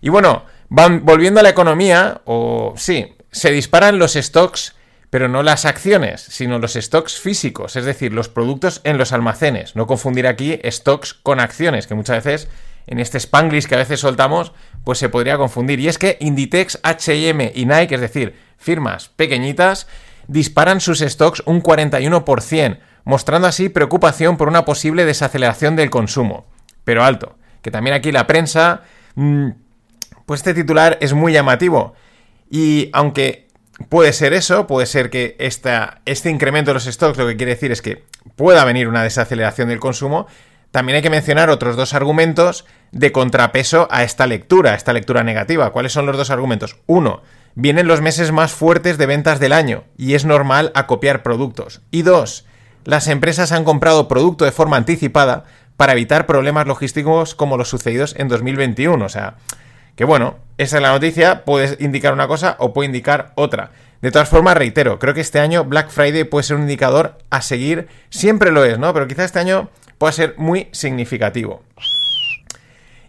[0.00, 4.76] Y bueno, van volviendo a la economía, o sí, se disparan los stocks,
[5.14, 9.76] pero no las acciones, sino los stocks físicos, es decir, los productos en los almacenes.
[9.76, 12.48] No confundir aquí stocks con acciones, que muchas veces
[12.88, 15.78] en este Spanglish que a veces soltamos, pues se podría confundir.
[15.78, 19.86] Y es que Inditex, HM y Nike, es decir, firmas pequeñitas,
[20.26, 26.46] disparan sus stocks un 41%, mostrando así preocupación por una posible desaceleración del consumo.
[26.82, 28.82] Pero alto, que también aquí la prensa,
[29.14, 29.50] mm,
[30.26, 31.94] pues este titular es muy llamativo.
[32.50, 33.44] Y aunque
[33.88, 37.72] puede ser eso, puede ser que este incremento de los stocks lo que quiere decir
[37.72, 38.04] es que
[38.36, 40.26] pueda venir una desaceleración del consumo,
[40.70, 45.22] también hay que mencionar otros dos argumentos de contrapeso a esta lectura, a esta lectura
[45.22, 45.70] negativa.
[45.70, 46.78] ¿Cuáles son los dos argumentos?
[46.86, 47.22] Uno,
[47.54, 51.82] vienen los meses más fuertes de ventas del año y es normal acopiar productos.
[51.92, 52.44] Y dos,
[52.84, 55.44] las empresas han comprado producto de forma anticipada
[55.76, 59.04] para evitar problemas logísticos como los sucedidos en 2021.
[59.04, 59.36] O sea,
[59.96, 63.70] que bueno, esa es la noticia, puede indicar una cosa o puede indicar otra.
[64.02, 67.42] De todas formas, reitero, creo que este año Black Friday puede ser un indicador a
[67.42, 68.92] seguir, siempre lo es, ¿no?
[68.92, 71.62] Pero quizá este año pueda ser muy significativo.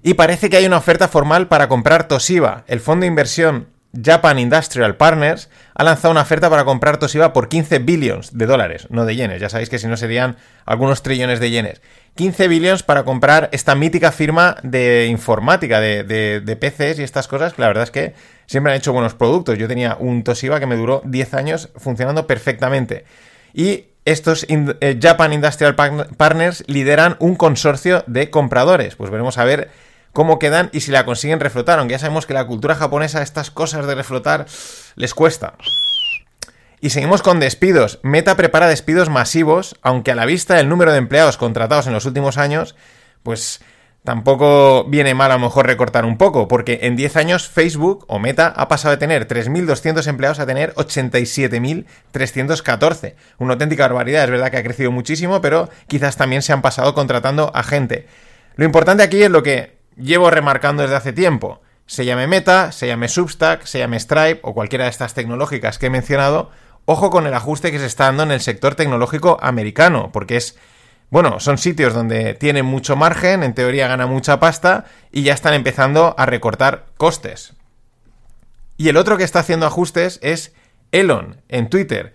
[0.02, 3.67] Y parece que hay una oferta formal para comprar Toshiba, el fondo de inversión
[4.03, 8.88] Japan Industrial Partners ha lanzado una oferta para comprar Toshiba por 15 billions de dólares,
[8.89, 9.41] no de yenes.
[9.41, 11.81] Ya sabéis que si no serían algunos trillones de yenes.
[12.15, 17.53] 15 billions para comprar esta mítica firma de informática, de, de, PCs y estas cosas,
[17.53, 18.13] que la verdad es que
[18.45, 19.58] siempre han hecho buenos productos.
[19.58, 23.05] Yo tenía un Toshiba que me duró 10 años funcionando perfectamente.
[23.53, 28.95] Y estos eh, Japan Industrial Partners lideran un consorcio de compradores.
[28.95, 29.69] Pues veremos a ver
[30.15, 33.51] cómo quedan y si la consiguen reflotar, aunque ya sabemos que la cultura japonesa estas
[33.51, 34.47] cosas de reflotar
[34.95, 35.56] les cuesta.
[36.80, 37.99] Y seguimos con despidos.
[38.01, 42.06] Meta prepara despidos masivos, aunque a la vista del número de empleados contratados en los
[42.06, 42.75] últimos años,
[43.23, 43.60] pues
[44.06, 48.17] tampoco viene mal a lo mejor recortar un poco, porque en 10 años Facebook o
[48.17, 53.15] Meta ha pasado de tener 3.200 empleados a tener 87.314.
[53.38, 56.93] Una auténtica barbaridad, es verdad que ha crecido muchísimo, pero quizás también se han pasado
[56.93, 58.08] contratando a gente.
[58.56, 61.62] Lo importante aquí es lo que llevo remarcando desde hace tiempo.
[61.86, 65.88] Se llame Meta, se llame Substack, se llame Stripe o cualquiera de estas tecnológicas que
[65.88, 66.49] he mencionado,
[66.86, 70.58] ojo con el ajuste que se está dando en el sector tecnológico americano, porque es,
[71.10, 75.53] bueno, son sitios donde tienen mucho margen, en teoría gana mucha pasta y ya están
[75.53, 77.53] empezando a recortar costes.
[78.77, 80.53] Y el otro que está haciendo ajustes es
[80.91, 82.13] Elon en Twitter.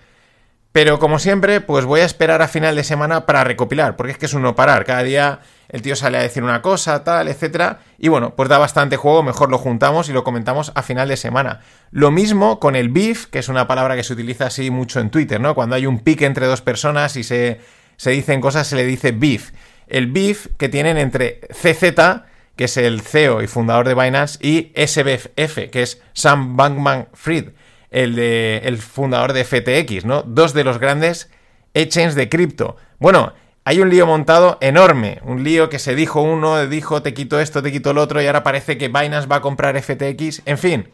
[0.72, 4.18] Pero como siempre, pues voy a esperar a final de semana para recopilar, porque es
[4.18, 4.84] que es un parar.
[4.84, 7.80] Cada día el tío sale a decir una cosa, tal, etcétera.
[7.98, 11.16] Y bueno, pues da bastante juego, mejor lo juntamos y lo comentamos a final de
[11.16, 11.60] semana.
[11.90, 15.10] Lo mismo con el beef, que es una palabra que se utiliza así mucho en
[15.10, 15.56] Twitter, ¿no?
[15.56, 17.60] Cuando hay un pique entre dos personas y se,
[17.96, 19.50] se dicen cosas, se le dice beef.
[19.88, 22.22] El beef que tienen entre CZ,
[22.54, 27.48] que es el CEO y fundador de Binance, y SBF, que es Sam Bankman Fried
[27.90, 30.22] el, de, el fundador de FTX, ¿no?
[30.22, 31.30] Dos de los grandes
[31.74, 32.76] exchanges de cripto.
[32.98, 33.32] Bueno,
[33.64, 37.62] hay un lío montado enorme, un lío que se dijo uno, dijo te quito esto,
[37.62, 40.88] te quito el otro y ahora parece que Binance va a comprar FTX, en fin,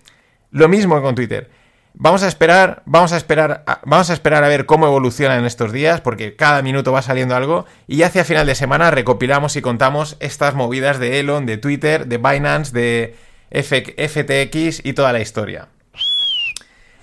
[0.51, 1.51] lo mismo con Twitter.
[1.99, 5.73] Vamos a esperar, vamos a esperar, vamos a esperar a ver cómo evoluciona en estos
[5.73, 10.19] días, porque cada minuto va saliendo algo, y hacia final de semana recopilamos y contamos
[10.21, 13.17] estas movidas de Elon, de Twitter, de Binance, de
[13.51, 15.69] FTX y toda la historia.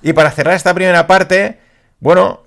[0.04, 1.60] Y para cerrar esta primera parte,
[2.00, 2.42] bueno,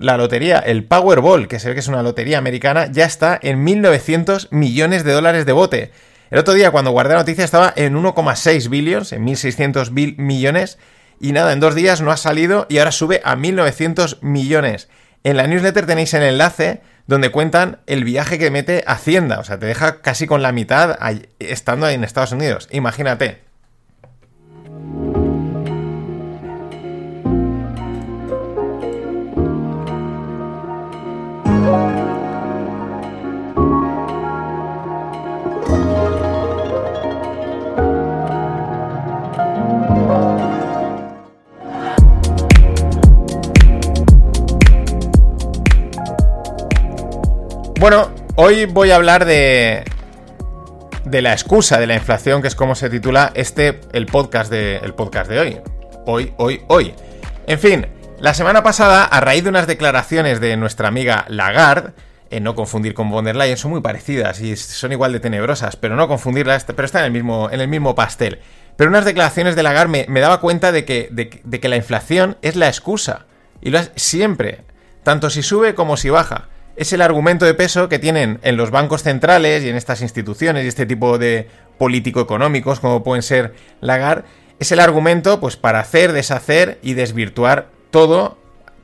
[0.00, 3.64] la lotería, el Powerball, que se ve que es una lotería americana, ya está en
[3.64, 5.92] 1.900 millones de dólares de bote.
[6.30, 10.78] El otro día, cuando guardé la noticia, estaba en 1,6 billions, en 1.600 millones,
[11.20, 14.88] y nada, en dos días no ha salido y ahora sube a 1.900 millones.
[15.22, 19.58] En la newsletter tenéis el enlace donde cuentan el viaje que mete Hacienda, o sea,
[19.58, 20.98] te deja casi con la mitad
[21.38, 22.68] estando ahí en Estados Unidos.
[22.72, 23.42] Imagínate.
[47.88, 49.84] Bueno, hoy voy a hablar de
[51.04, 54.78] de la excusa de la inflación, que es como se titula este el podcast de
[54.78, 55.60] el podcast de hoy.
[56.04, 56.94] Hoy, hoy, hoy.
[57.46, 57.86] En fin,
[58.18, 61.92] la semana pasada, a raíz de unas declaraciones de nuestra amiga Lagarde,
[62.30, 65.94] eh, no confundir con von der son muy parecidas y son igual de tenebrosas, pero
[65.94, 68.40] no confundirlas, pero están en el mismo, en el mismo pastel.
[68.74, 72.56] Pero unas declaraciones de Lagarde me, daba cuenta de que, de, que la inflación es
[72.56, 73.26] la excusa,
[73.60, 74.64] y lo es siempre,
[75.04, 76.48] tanto si sube como si baja.
[76.76, 80.64] Es el argumento de peso que tienen en los bancos centrales y en estas instituciones
[80.64, 84.24] y este tipo de político-económicos como pueden ser Lagarde,
[84.58, 88.38] es el argumento pues para hacer, deshacer y desvirtuar todo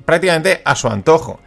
[0.05, 1.41] prácticamente a su antojo.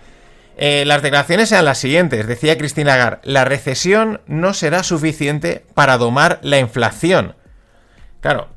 [0.57, 2.27] Eh, las declaraciones eran las siguientes.
[2.27, 7.35] Decía Cristina Lagarde, la recesión no será suficiente para domar la inflación.
[8.21, 8.47] Claro,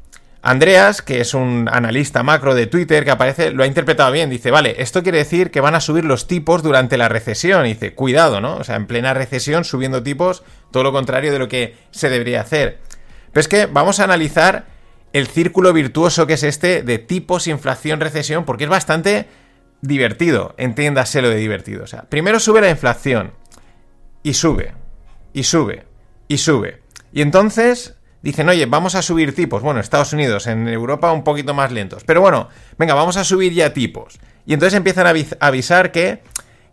[0.40, 4.30] Andreas, que es un analista macro de Twitter que aparece, lo ha interpretado bien.
[4.30, 7.64] Dice, vale, esto quiere decir que van a subir los tipos durante la recesión.
[7.64, 8.56] dice, cuidado, ¿no?
[8.56, 12.40] O sea, en plena recesión subiendo tipos, todo lo contrario de lo que se debería
[12.40, 12.78] hacer.
[13.32, 14.66] Pero es que vamos a analizar
[15.12, 19.26] el círculo virtuoso que es este de tipos, inflación, recesión, porque es bastante
[19.80, 21.84] divertido, entiéndase lo de divertido.
[21.84, 23.32] O sea, primero sube la inflación
[24.22, 24.74] y sube,
[25.32, 25.86] y sube,
[26.28, 26.82] y sube.
[27.12, 29.62] Y entonces dicen, oye, vamos a subir tipos.
[29.62, 32.04] Bueno, Estados Unidos, en Europa un poquito más lentos.
[32.04, 34.18] Pero bueno, venga, vamos a subir ya tipos.
[34.46, 35.14] Y entonces empiezan a
[35.46, 36.22] avisar que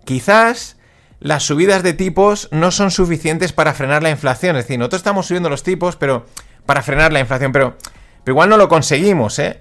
[0.06, 0.78] quizás
[1.20, 4.56] las subidas de tipos no son suficientes para frenar la inflación.
[4.56, 6.26] Es decir, nosotros estamos subiendo los tipos, pero
[6.66, 7.78] para frenar la inflación, pero,
[8.24, 9.60] pero igual no lo conseguimos, ¿eh?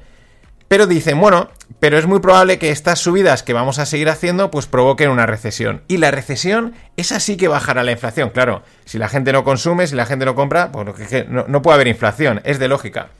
[0.74, 4.50] Pero dicen, bueno, pero es muy probable que estas subidas que vamos a seguir haciendo
[4.50, 5.82] pues provoquen una recesión.
[5.86, 8.30] Y la recesión es así que bajará la inflación.
[8.30, 11.76] Claro, si la gente no consume, si la gente no compra, pues no, no puede
[11.76, 13.10] haber inflación, es de lógica.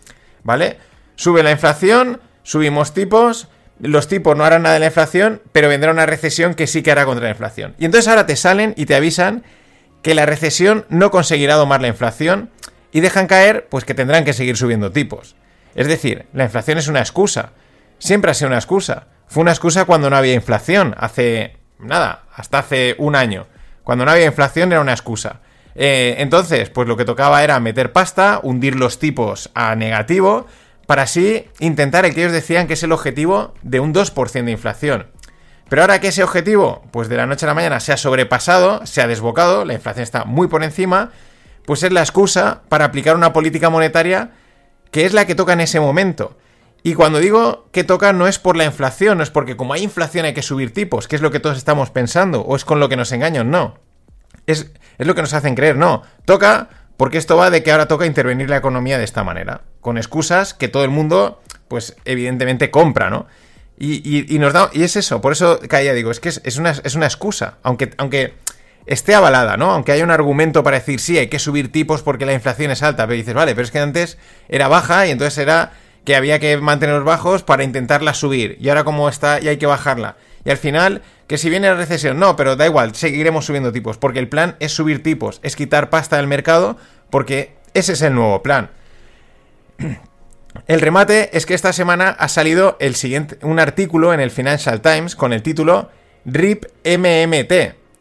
[0.43, 0.79] ¿Vale?
[1.15, 3.47] Sube la inflación, subimos tipos,
[3.79, 6.91] los tipos no harán nada de la inflación, pero vendrá una recesión que sí que
[6.91, 7.77] hará contra la inflación.
[7.79, 9.45] Y entonces ahora te salen y te avisan
[10.03, 12.51] que la recesión no conseguirá domar la inflación
[12.91, 15.37] y dejan caer pues que tendrán que seguir subiendo tipos.
[15.75, 17.51] Es decir, la inflación es una excusa.
[17.99, 19.07] Siempre ha sido una excusa.
[19.27, 23.47] Fue una excusa cuando no había inflación, hace nada, hasta hace un año.
[23.83, 25.41] Cuando no había inflación era una excusa.
[25.75, 30.47] Eh, entonces, pues lo que tocaba era meter pasta, hundir los tipos a negativo,
[30.87, 34.51] para así intentar el que ellos decían que es el objetivo de un 2% de
[34.51, 35.07] inflación.
[35.69, 38.85] Pero ahora que ese objetivo, pues de la noche a la mañana se ha sobrepasado,
[38.87, 41.11] se ha desbocado, la inflación está muy por encima,
[41.65, 44.33] pues es la excusa para aplicar una política monetaria
[44.95, 46.37] que es la que toca en ese momento.
[46.85, 49.83] Y cuando digo que toca no es por la inflación, no es porque como hay
[49.83, 52.79] inflación hay que subir tipos, que es lo que todos estamos pensando, o es con
[52.79, 53.81] lo que nos engañan, no.
[54.47, 56.05] Es, es lo que nos hacen creer, no.
[56.27, 59.99] Toca porque esto va de que ahora toca intervenir la economía de esta manera, con
[59.99, 63.27] excusas que todo el mundo, pues evidentemente compra, ¿no?
[63.77, 66.95] Y, nos da, y es eso, por eso caía, digo, es que es, una, es
[66.95, 68.35] una excusa, aunque, aunque
[68.87, 69.71] esté avalada, ¿no?
[69.71, 72.83] Aunque haya un argumento para decir, sí, hay que subir tipos porque la inflación es
[72.83, 74.19] alta, pero dices, vale, pero es que antes
[74.49, 75.73] era baja y entonces era
[76.05, 79.67] que había que mantenerlos bajos para intentarla subir, y ahora como está y hay que
[79.67, 80.17] bajarla.
[80.45, 83.97] Y al final, que si viene la recesión, no, pero da igual, seguiremos subiendo tipos,
[83.97, 86.77] porque el plan es subir tipos, es quitar pasta del mercado,
[87.09, 88.71] porque ese es el nuevo plan.
[90.67, 94.81] El remate es que esta semana ha salido el siguiente, un artículo en el Financial
[94.81, 95.91] Times con el título
[96.27, 97.53] RIP MMT,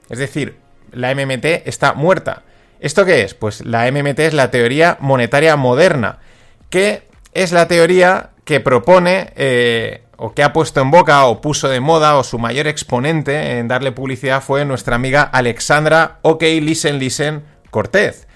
[0.10, 0.63] es decir,
[0.94, 2.44] la MMT está muerta.
[2.80, 3.34] ¿Esto qué es?
[3.34, 6.20] Pues la MMT es la teoría monetaria moderna,
[6.70, 7.04] que
[7.34, 11.80] es la teoría que propone eh, o que ha puesto en boca o puso de
[11.80, 17.44] moda o su mayor exponente en darle publicidad fue nuestra amiga Alexandra OK Listen Listen
[17.70, 18.28] Cortez.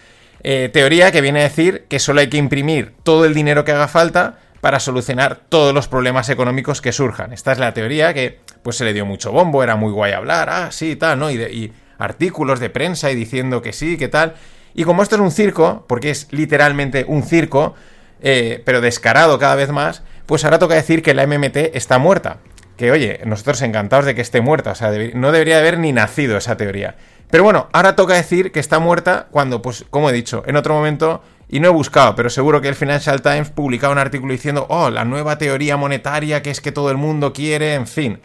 [0.44, 3.74] Eh, teoría que viene a decir que solo hay que imprimir todo el dinero que
[3.74, 7.34] haga falta para solucionar todos los problemas económicos que surjan.
[7.34, 10.50] Esta es la teoría que pues se le dio mucho bombo, era muy guay hablar,
[10.50, 11.30] ah, sí, tal, ¿no?
[11.30, 14.36] y artículos de prensa y diciendo que sí, que tal.
[14.74, 17.76] Y como esto es un circo, porque es literalmente un circo,
[18.22, 22.38] eh, pero descarado cada vez más, pues ahora toca decir que la MMT está muerta.
[22.76, 26.38] Que oye, nosotros encantados de que esté muerta, o sea, no debería haber ni nacido
[26.38, 26.96] esa teoría.
[27.30, 30.76] Pero bueno, ahora toca decir que está muerta cuando, pues, como he dicho, en otro
[30.76, 34.66] momento, y no he buscado, pero seguro que el Financial Times publicaba un artículo diciendo,
[34.70, 38.20] oh, la nueva teoría monetaria que es que todo el mundo quiere, en fin.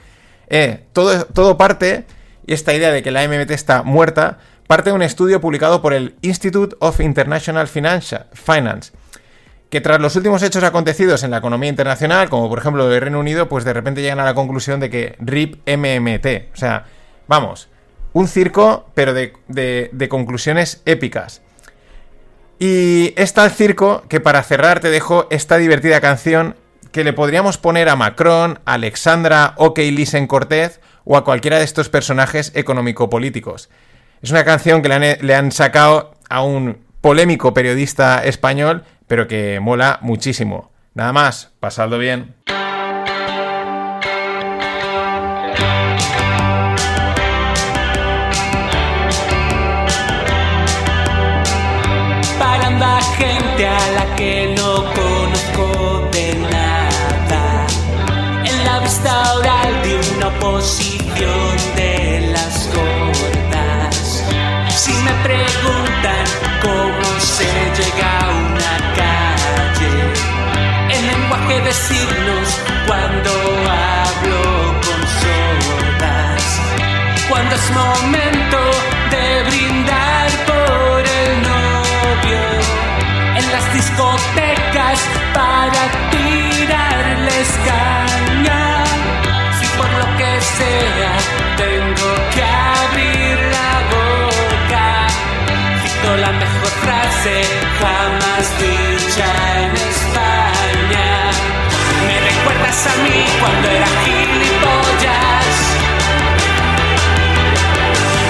[0.49, 2.05] Eh, todo, todo parte
[2.47, 5.93] y esta idea de que la MMT está muerta parte de un estudio publicado por
[5.93, 8.93] el Institute of International Finance,
[9.69, 13.21] que tras los últimos hechos acontecidos en la economía internacional, como por ejemplo el Reino
[13.21, 16.87] Unido, pues de repente llegan a la conclusión de que RIP MMT, o sea,
[17.29, 17.69] vamos,
[18.13, 21.43] un circo, pero de, conclusiones épicas.
[22.59, 26.57] Y es tal circo que para cerrar te dejo esta divertida canción
[26.93, 31.65] que le podríamos poner a Macron, a Alexandra OK Lisen Cortez o a cualquiera de
[31.65, 33.71] estos personajes económico-políticos.
[34.23, 39.27] Es una canción que le han, le han sacado a un polémico periodista español, pero
[39.27, 40.71] que mola muchísimo.
[40.94, 42.35] Nada más, pasadlo bien.
[52.38, 57.67] Para andar gente a la que no conozco de nada,
[58.44, 60.92] en la vista oral de una oposición.
[91.56, 95.06] Tengo que abrir la boca,
[95.83, 97.35] cito la mejor frase
[97.81, 99.31] jamás dicha
[99.63, 101.08] en España.
[102.06, 105.54] Me recuerdas a mí cuando era gilipollas.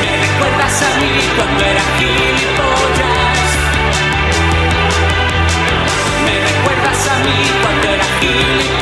[0.02, 3.48] Me recuerdas a mí cuando era gilipollas.
[6.24, 8.81] Me recuerdas a mí cuando era gilipollas.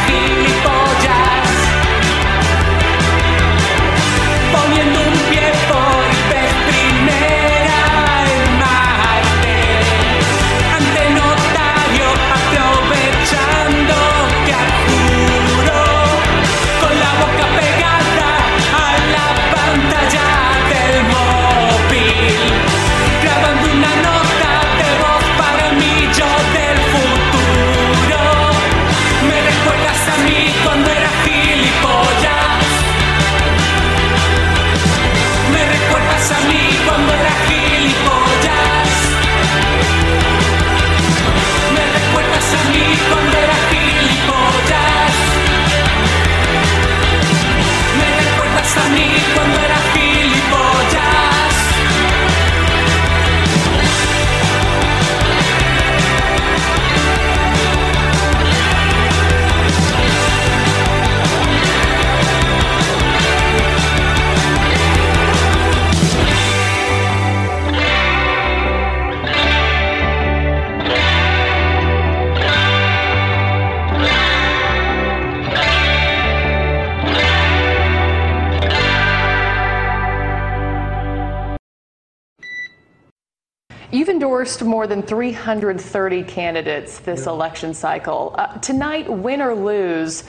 [84.61, 88.33] endorsed more than 330 candidates this election cycle.
[88.37, 90.23] Uh, tonight, win or lose,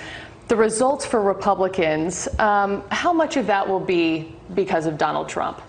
[0.49, 5.61] the results for Republicans, um, how much of that will be because of Donald Trump?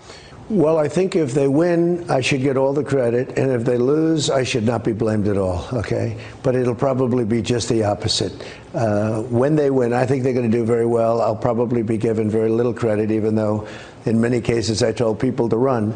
[0.50, 3.78] Well, I think if they win, I should get all the credit, and if they
[3.78, 5.66] lose, I should not be blamed at all.
[5.72, 8.32] Okay, but it'll probably be just the opposite.
[8.74, 11.22] Uh, when they win, I think they're going to do very well.
[11.22, 13.66] I'll probably be given very little credit, even though
[14.04, 15.94] in many cases I told people to run.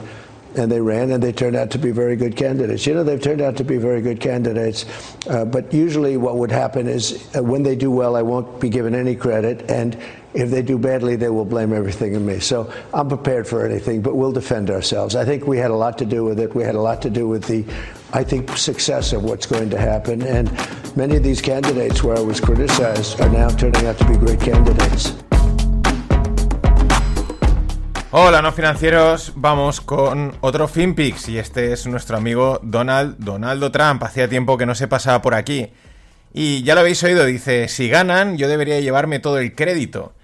[0.56, 2.86] And they ran, and they turned out to be very good candidates.
[2.86, 4.86] You know, they've turned out to be very good candidates.
[5.28, 8.68] Uh, but usually, what would happen is uh, when they do well, I won't be
[8.68, 9.96] given any credit, and
[10.34, 12.38] if they do badly, they will blame everything on me.
[12.38, 15.16] So I'm prepared for anything, but we'll defend ourselves.
[15.16, 16.54] I think we had a lot to do with it.
[16.54, 17.64] We had a lot to do with the,
[18.12, 20.22] I think, success of what's going to happen.
[20.22, 20.50] And
[20.96, 24.40] many of these candidates where I was criticized are now turning out to be great
[24.40, 25.14] candidates.
[28.10, 29.34] Hola, no financieros.
[29.36, 34.02] Vamos con otro FinPix y este es nuestro amigo Donald Donaldo Trump.
[34.02, 35.68] Hacía tiempo que no se pasaba por aquí.
[36.32, 40.14] Y ya lo habéis oído, dice, si ganan, yo debería llevarme todo el crédito.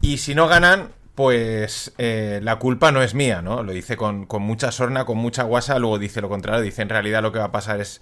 [0.00, 3.64] Y si no ganan, pues eh, la culpa no es mía, ¿no?
[3.64, 6.88] Lo dice con, con, mucha sorna, con mucha guasa, luego dice lo contrario, dice en
[6.88, 8.00] realidad lo que va a pasar es,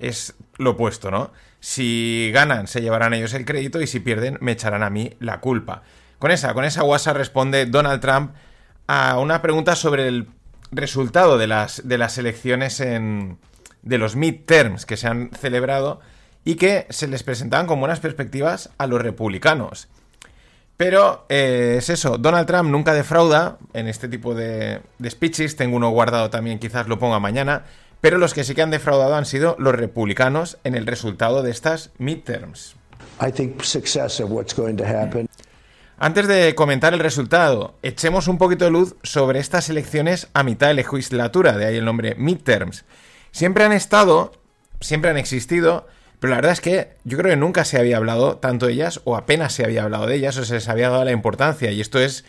[0.00, 1.30] es lo opuesto, ¿no?
[1.60, 5.38] Si ganan, se llevarán ellos el crédito y si pierden, me echarán a mí la
[5.38, 5.84] culpa.
[6.18, 8.32] Con esa, con esa guasa responde Donald Trump
[9.18, 10.28] una pregunta sobre el
[10.70, 13.38] resultado de las, de las elecciones en,
[13.82, 16.00] de los midterms que se han celebrado
[16.44, 19.88] y que se les presentaban con buenas perspectivas a los republicanos.
[20.76, 25.90] Pero eh, es eso, Donald Trump nunca defrauda en este tipo de, speeches, tengo uno
[25.90, 27.64] guardado también, quizás lo ponga mañana,
[28.00, 31.52] pero los que sí que han defraudado han sido los republicanos en el resultado de
[31.52, 32.74] estas midterms.
[36.04, 40.66] Antes de comentar el resultado, echemos un poquito de luz sobre estas elecciones a mitad
[40.66, 42.84] de legislatura, de ahí el nombre midterms.
[43.30, 44.32] Siempre han estado,
[44.80, 45.86] siempre han existido,
[46.18, 49.00] pero la verdad es que yo creo que nunca se había hablado tanto de ellas,
[49.04, 51.70] o apenas se había hablado de ellas, o se les había dado la importancia.
[51.70, 52.24] Y esto es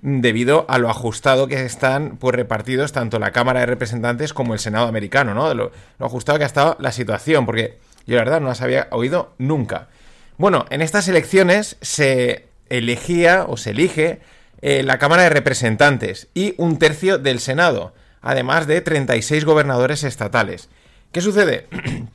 [0.00, 4.60] debido a lo ajustado que están pues, repartidos tanto la Cámara de Representantes como el
[4.60, 5.52] Senado americano, ¿no?
[5.54, 8.86] Lo, lo ajustado que ha estado la situación, porque yo la verdad no las había
[8.92, 9.88] oído nunca.
[10.36, 14.20] Bueno, en estas elecciones se elegía o se elige
[14.60, 20.68] eh, la Cámara de Representantes y un tercio del Senado, además de 36 gobernadores estatales.
[21.12, 21.68] ¿Qué sucede?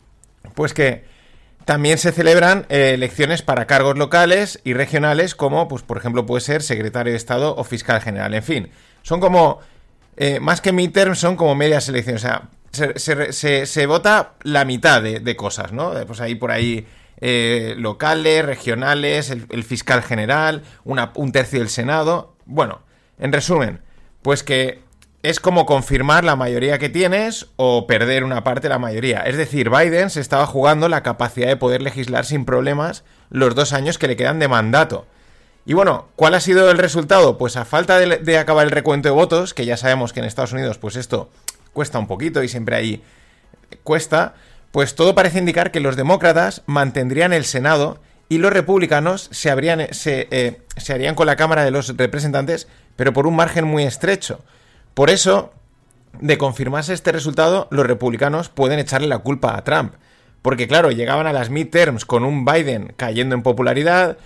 [0.56, 1.06] pues que
[1.66, 6.42] también se celebran eh, elecciones para cargos locales y regionales, como, pues, por ejemplo, puede
[6.42, 8.34] ser secretario de Estado o fiscal general.
[8.34, 8.70] En fin,
[9.02, 9.60] son como,
[10.18, 12.24] eh, más que midterm, son como medias elecciones.
[12.24, 12.50] O sea,
[12.96, 15.94] se, vota la mitad de, cosas, ¿no?
[16.06, 16.86] Pues ahí por ahí
[17.18, 22.36] eh, locales, regionales, el, fiscal general, un tercio del Senado.
[22.46, 22.82] Bueno,
[23.20, 23.82] en resumen,
[24.22, 24.82] pues que
[25.24, 29.22] es como confirmar la mayoría que tienes o perder una parte de la mayoría.
[29.22, 33.72] Es decir, Biden se estaba jugando la capacidad de poder legislar sin problemas los dos
[33.72, 35.08] años que le quedan de mandato.
[35.66, 37.38] Y bueno, ¿cuál ha sido el resultado?
[37.38, 40.52] Pues a falta de, acabar el recuento de votos, que ya sabemos que en Estados
[40.52, 41.30] Unidos pues esto
[41.72, 43.02] cuesta un poquito y siempre ahí
[43.84, 44.36] cuesta,
[44.74, 50.94] pues todo parece indicar que los demócratas mantendrían el Senado y los republicanos eh, se
[50.94, 54.44] harían con la Cámara de los Representantes, pero por un margen muy estrecho.
[54.96, 55.54] Por eso,
[56.20, 59.94] de confirmarse este resultado, los republicanos pueden echarle la culpa a Trump.
[60.42, 64.18] Porque claro, llegaban a las midterms con un Biden cayendo en popularidad,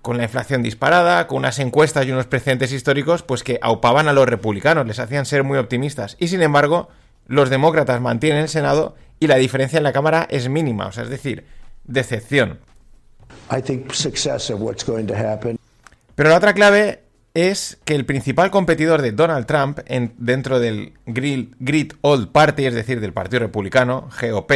[0.00, 4.12] con la inflación disparada, con unas encuestas y unos precedentes históricos, pues que aupaban a
[4.12, 6.16] los republicanos, les hacían ser muy optimistas.
[6.18, 6.88] Y sin embargo,
[7.28, 11.04] los demócratas mantienen el Senado y la diferencia en la Cámara es mínima, o sea,
[11.04, 11.44] es decir,
[11.84, 12.58] decepción.
[16.16, 20.94] Pero la otra clave es que el principal competidor de Donald Trump en, dentro del
[21.06, 24.50] Grid Old Party, es decir, del Partido Republicano, GOP,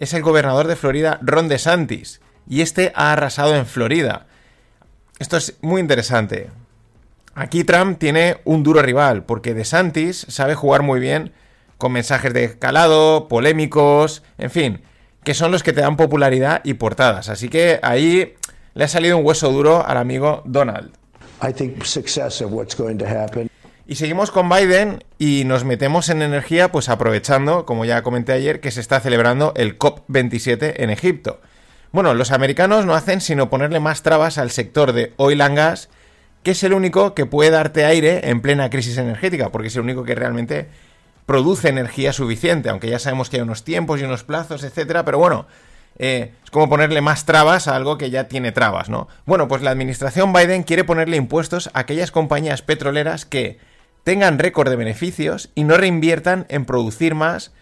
[0.00, 2.20] es el gobernador de Florida, Ron DeSantis.
[2.48, 4.26] Y este ha arrasado en Florida.
[5.20, 6.50] Esto es muy interesante.
[7.36, 11.32] Aquí Trump tiene un duro rival, porque DeSantis sabe jugar muy bien
[11.82, 14.82] con mensajes de escalado, polémicos, en fin,
[15.24, 17.28] que son los que te dan popularidad y portadas.
[17.28, 18.34] Así que ahí
[18.74, 20.92] le ha salido un hueso duro al amigo Donald.
[23.88, 28.60] Y seguimos con Biden y nos metemos en energía, pues aprovechando, como ya comenté ayer,
[28.60, 31.40] que se está celebrando el COP27 en Egipto.
[31.90, 35.88] Bueno, los americanos no hacen sino ponerle más trabas al sector de oil and gas,
[36.44, 39.82] que es el único que puede darte aire en plena crisis energética, porque es el
[39.82, 40.68] único que realmente
[41.26, 45.18] produce energía suficiente, aunque ya sabemos que hay unos tiempos y unos plazos, etcétera, pero
[45.18, 45.46] bueno,
[45.98, 49.08] eh, es como ponerle más trabas a algo que ya tiene trabas, ¿no?
[49.26, 53.58] Bueno, pues la administración Biden quiere ponerle impuestos a aquellas compañías petroleras que
[54.04, 57.52] tengan récord de beneficios y no reinviertan en producir más,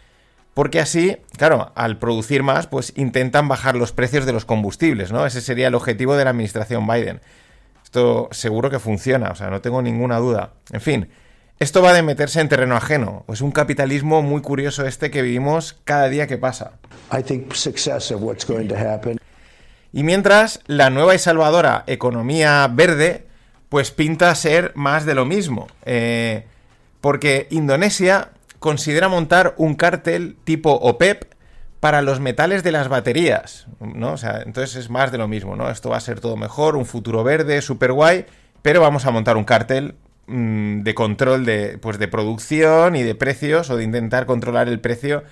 [0.55, 5.27] porque así, claro, al producir más, pues intentan bajar los precios de los combustibles, ¿no?
[5.27, 7.21] Ese sería el objetivo de la administración Biden.
[7.85, 10.53] Esto seguro que funciona, o sea, no tengo ninguna duda.
[10.73, 11.11] En fin,
[11.61, 13.27] esto va de meterse en terreno ajeno.
[13.29, 16.73] Es un capitalismo muy curioso este que vivimos cada día que pasa.
[19.93, 23.27] Y mientras, la nueva y salvadora economía verde,
[23.69, 25.67] pues pinta ser más de lo mismo.
[25.85, 26.47] Eh,
[27.03, 31.35] porque Indonesia considera montar un cártel tipo OPEP
[31.79, 34.13] para los metales de las baterías, ¿no?
[34.13, 35.71] O sea, entonces es más de lo mismo, ¿no?
[35.71, 38.25] Esto va a ser todo mejor, un futuro verde, súper guay,
[38.63, 39.97] pero vamos a montar un cártel
[40.33, 44.79] Mm, de control de, pues de producción y de precios o de intentar controlar el
[44.79, 45.25] precio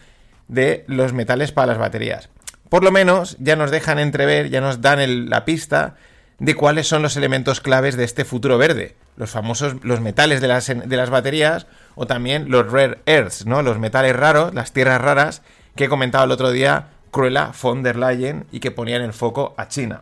[0.49, 2.31] de los metales para las baterías.
[2.69, 5.95] Por lo menos ya nos dejan entrever, ya nos dan la pista
[6.41, 8.97] de cuáles son los elementos claves de este futuro verde.
[9.17, 13.63] Los famosos, los metales de las, de las baterías o también los rare earths, ¿no?
[13.63, 15.43] Los metales raros, las tierras raras
[15.77, 19.55] que he comentado el otro día Cruella von der Leyen y que ponían el foco
[19.57, 20.01] a China.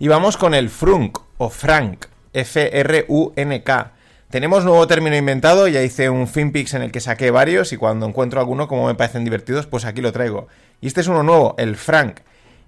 [0.00, 3.92] Y vamos con el frunk o Frank, F-R-U-N-K.
[4.30, 8.06] Tenemos nuevo término inventado, ya hice un FinPix en el que saqué varios y cuando
[8.06, 10.48] encuentro alguno como me parecen divertidos, pues aquí lo traigo.
[10.82, 12.18] Y este es uno nuevo, el Frank,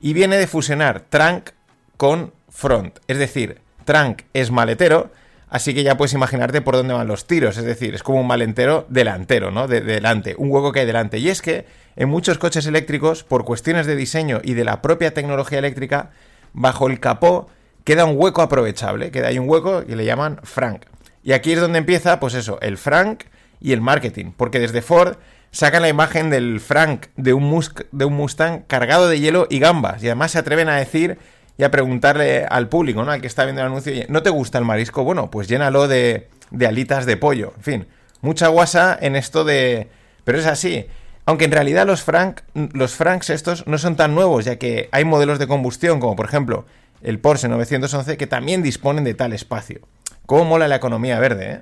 [0.01, 1.51] y viene de fusionar trunk
[1.99, 5.11] con front, es decir, trunk es maletero,
[5.51, 8.27] así que ya puedes imaginarte por dónde van los tiros, es decir, es como un
[8.27, 9.68] maletero delantero, ¿no?
[9.68, 11.18] De, delante, un hueco que hay delante.
[11.18, 11.66] Y es que
[11.97, 16.11] en muchos coches eléctricos, por cuestiones de diseño y de la propia tecnología eléctrica,
[16.55, 17.49] bajo el capó
[17.85, 20.83] queda un hueco aprovechable, queda ahí un hueco y le llaman Frank.
[21.22, 23.24] Y aquí es donde empieza, pues eso, el Frank
[23.61, 25.16] y el marketing, porque desde Ford
[25.51, 30.03] sacan la imagen del Frank de un, de un Mustang cargado de hielo y gambas,
[30.03, 31.18] y además se atreven a decir
[31.59, 33.12] y a preguntarle al público, ¿no?
[33.12, 35.05] Al que está viendo el anuncio, ¿no te gusta el marisco?
[35.05, 37.87] Bueno, pues llénalo de, de alitas de pollo, en fin,
[38.22, 39.89] mucha guasa en esto de...
[40.24, 40.87] Pero es así.
[41.26, 45.05] Aunque en realidad los, Frank, los Franks estos no son tan nuevos, ya que hay
[45.05, 46.66] modelos de combustión, como por ejemplo
[47.03, 49.80] el Porsche 911, que también disponen de tal espacio.
[50.26, 51.61] ¿Cómo mola la economía verde, eh?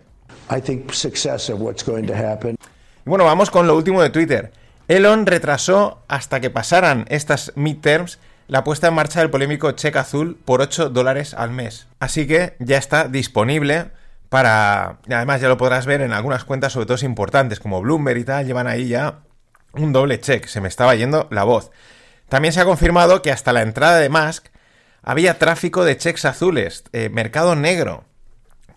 [3.05, 4.53] Y bueno, vamos con lo último de Twitter.
[4.89, 10.39] Elon retrasó hasta que pasaran estas midterms la puesta en marcha del polémico cheque azul
[10.43, 11.87] por 8 dólares al mes.
[12.01, 13.91] Así que ya está disponible
[14.31, 14.99] para...
[15.07, 18.47] Además ya lo podrás ver en algunas cuentas, sobre todo importantes, como Bloomberg y tal,
[18.47, 19.21] llevan ahí ya
[19.73, 20.47] un doble check.
[20.47, 21.71] Se me estaba yendo la voz.
[22.31, 24.47] También se ha confirmado que hasta la entrada de Musk
[25.03, 28.05] había tráfico de cheques azules, eh, mercado negro.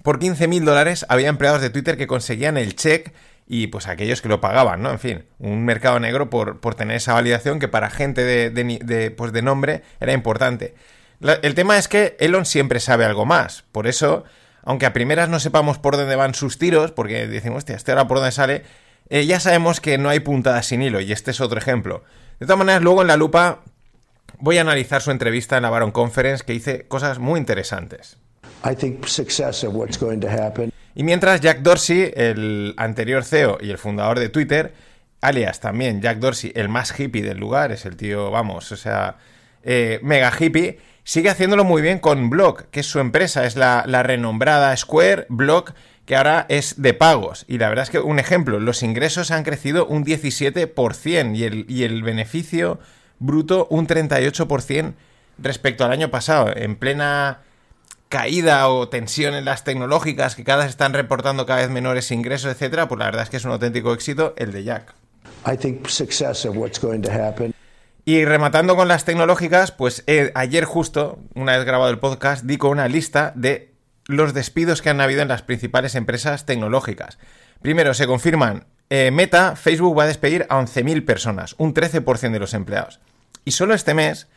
[0.04, 3.14] Por 15.000 dólares había empleados de Twitter que conseguían el check
[3.48, 4.92] y pues aquellos que lo pagaban, ¿no?
[4.92, 9.12] En fin, un mercado negro por, por tener esa validación que para gente de, de,
[9.12, 10.74] pues de nombre era importante.
[11.20, 14.24] el tema es que Elon siempre sabe algo más, por eso,
[14.64, 18.08] aunque a primeras no sepamos por dónde van sus tiros, porque decimos, hostia, este ahora
[18.08, 18.64] por dónde sale,
[19.10, 22.04] eh, ya sabemos que no hay puntada sin hilo, y este es otro ejemplo.
[22.40, 23.60] De todas maneras, luego en la lupa
[24.40, 28.18] voy a analizar su entrevista en la Baron Conference, que dice cosas muy interesantes.
[30.94, 34.74] Y mientras Jack Dorsey, el anterior CEO y el fundador de Twitter,
[35.22, 39.18] alias también Jack Dorsey, el más hippie del lugar, es el tío, vamos, o sea,
[39.64, 43.84] eh, mega hippie, sigue haciéndolo muy bien con Block, que es su empresa, es la,
[44.04, 45.74] renombrada Square Block,
[46.06, 47.46] que ahora es de pagos.
[47.48, 51.66] Y la verdad es que, un ejemplo, los ingresos han crecido un 17% y el,
[51.70, 52.80] y el beneficio
[53.22, 54.94] bruto un 38%
[55.38, 57.40] respecto al año pasado, en plena
[58.10, 62.52] caída o tensión en las tecnológicas que cada vez están reportando cada vez menores ingresos,
[62.52, 64.94] etcétera, pues la verdad es que es un auténtico éxito el de Jack.
[68.04, 72.58] Y rematando con las tecnológicas, pues eh, ayer justo, una vez grabado el podcast, di
[72.58, 73.72] con una lista de
[74.08, 77.20] los despidos que han habido en las principales empresas tecnológicas.
[77.62, 82.40] Primero, se confirman, eh, Meta, Facebook va a despedir a 11.000 personas, un 13% de
[82.40, 83.00] los empleados.
[83.46, 84.28] Y solo este mes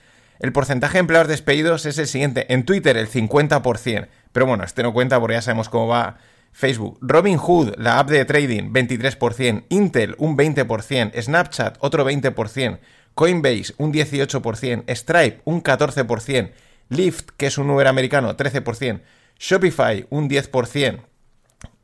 [0.41, 2.53] el porcentaje de empleados despedidos es el siguiente.
[2.53, 4.09] En Twitter el 50%.
[4.33, 6.19] Pero bueno, este no cuenta porque ya sabemos cómo va
[6.53, 6.99] Facebook.
[7.01, 9.65] Robinhood, la app de trading, 23%.
[9.69, 11.21] Intel, un 20%.
[11.23, 12.79] Snapchat, otro 20%.
[13.15, 14.85] Coinbase, un 18%.
[14.95, 16.53] Stripe, un 14%.
[16.89, 19.01] Lyft, que es un Uber americano, 13%.
[19.39, 21.01] Shopify, un 10%.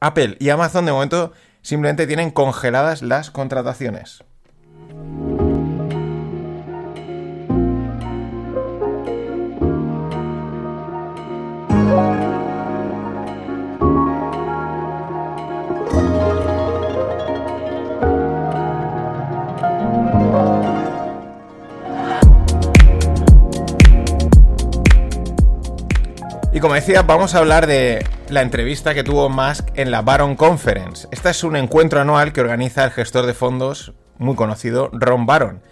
[0.00, 4.24] Apple y Amazon de momento simplemente tienen congeladas las contrataciones.
[26.60, 30.36] Y como decía, vamos a hablar de la entrevista que tuvo Musk en la Baron
[30.36, 31.08] Conference.
[31.10, 35.62] Este es un encuentro anual que organiza el gestor de fondos muy conocido, Ron Baron.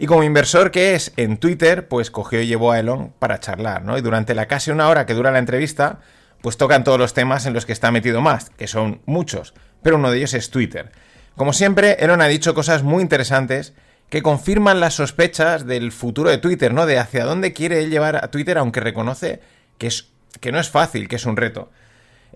[0.00, 3.84] Y como inversor que es en Twitter, pues cogió y llevó a Elon para charlar,
[3.84, 3.96] ¿no?
[3.96, 6.00] Y durante la casi una hora que dura la entrevista,
[6.40, 9.94] pues tocan todos los temas en los que está metido Musk, que son muchos, pero
[9.94, 10.90] uno de ellos es Twitter.
[11.36, 13.74] Como siempre, Elon ha dicho cosas muy interesantes
[14.10, 16.84] que confirman las sospechas del futuro de Twitter, ¿no?
[16.84, 19.40] De hacia dónde quiere él llevar a Twitter, aunque reconoce
[19.78, 21.70] que es que no es fácil, que es un reto.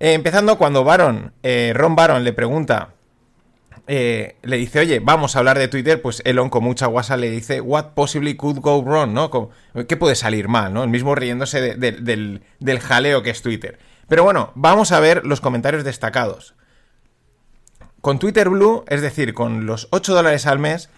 [0.01, 2.95] Eh, empezando cuando Baron, eh, Ron Baron le pregunta,
[3.87, 7.31] eh, le dice, oye, vamos a hablar de Twitter, pues Elon con mucha guasa le
[7.31, 9.31] dice, what possibly could go wrong, ¿no?
[9.87, 10.85] ¿Qué puede salir mal, ¿no?
[10.85, 13.79] El mismo riéndose del, del jaleo que es Twitter.
[14.09, 16.55] Pero bueno, vamos a ver los comentarios destacados.
[18.01, 20.89] Con Twitter Blue, es decir, con los 8 dólares al mes,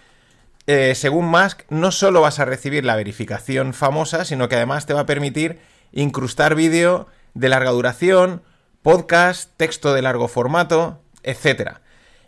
[0.95, 5.01] según Musk, no solo vas a recibir la verificación famosa, sino que además te va
[5.01, 5.59] a permitir
[5.93, 8.43] incrustar vídeo de larga duración,
[8.83, 11.79] podcast, texto de largo formato, etc.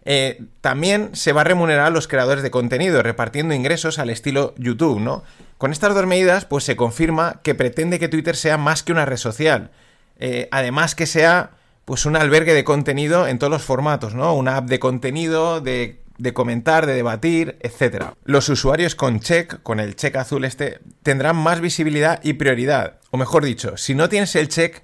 [0.05, 4.55] Eh, también se va a remunerar a los creadores de contenido, repartiendo ingresos al estilo
[4.57, 5.23] YouTube, ¿no?
[5.59, 9.05] Con estas dos medidas, pues se confirma que pretende que Twitter sea más que una
[9.05, 9.71] red social.
[10.21, 11.51] eh, además que sea
[11.85, 14.35] pues un albergue de contenido en todos los formatos, ¿no?
[14.35, 18.13] Una app de contenido, de, de comentar, de debatir, etc.
[18.25, 22.99] Los usuarios con check, con el check azul este, tendrán más visibilidad y prioridad.
[23.11, 24.83] O mejor dicho, si no tienes el check,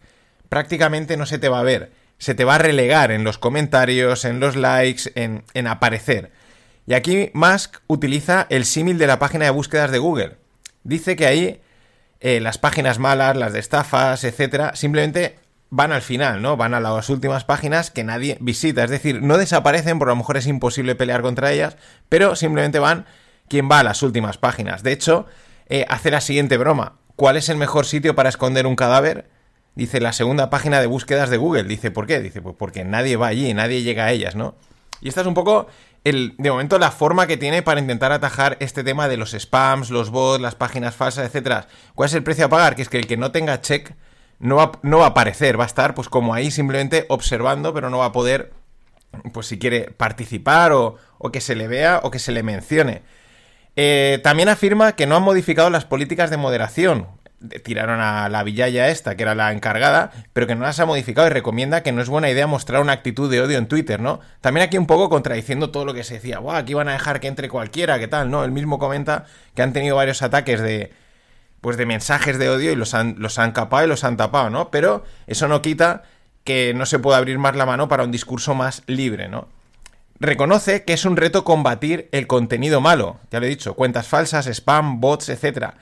[0.48, 1.92] prácticamente no se te va a ver.
[2.18, 6.32] Se te va a relegar en los comentarios, en los likes, en, aparecer.
[6.86, 10.36] Y aquí Musk utiliza el símil de la página de búsquedas de Google.
[10.82, 11.60] Dice que ahí
[12.20, 15.38] eh, las páginas malas, las de estafas, etcétera, simplemente
[15.70, 16.56] van al final, ¿no?
[16.56, 18.84] Van a las últimas páginas que nadie visita.
[18.84, 21.76] Es decir, no desaparecen, porque a lo mejor es imposible pelear contra ellas,
[22.08, 23.06] pero simplemente van
[23.48, 24.82] quien va a las últimas páginas.
[24.82, 25.26] De hecho,
[25.68, 26.96] eh, hace la siguiente broma.
[27.16, 29.30] ¿Cuál es el mejor sitio para esconder un cadáver?
[29.74, 31.64] Dice la segunda página de búsquedas de Google.
[31.64, 32.20] Dice, ¿por qué?
[32.20, 34.56] Dice, pues porque nadie va allí, nadie llega a ellas, ¿no?
[35.00, 35.68] Y esta es un poco
[36.02, 39.90] el, de momento la forma que tiene para intentar atajar este tema de los spams,
[39.90, 41.68] los bots, las páginas falsas, etcétera.
[41.94, 42.74] ¿Cuál es el precio a pagar?
[42.74, 43.94] Que es que el que no tenga check
[44.40, 47.90] no va, no va a aparecer, va a estar pues como ahí simplemente observando, pero
[47.90, 48.52] no va a poder,
[49.32, 53.02] pues si quiere participar o, o que se le vea o que se le mencione.
[53.76, 57.06] Eh, también afirma que no han modificado las políticas de moderación.
[57.62, 61.26] Tiraron a la villaya esta, que era la encargada, pero que no las ha modificado
[61.26, 64.20] y recomienda que no es buena idea mostrar una actitud de odio en Twitter, ¿no?
[64.42, 67.20] También aquí un poco contradiciendo todo lo que se decía, Buah, aquí van a dejar
[67.20, 68.30] que entre cualquiera, ¿qué tal?
[68.30, 68.44] ¿No?
[68.44, 69.24] Él mismo comenta
[69.54, 70.92] que han tenido varios ataques de,
[71.60, 74.50] pues de mensajes de odio y los han, los han capado y los han tapado,
[74.50, 74.70] ¿no?
[74.70, 76.02] Pero eso no quita
[76.44, 79.48] que no se pueda abrir más la mano para un discurso más libre, ¿no?
[80.18, 84.46] Reconoce que es un reto combatir el contenido malo, ya lo he dicho, cuentas falsas,
[84.46, 85.74] spam, bots, etc.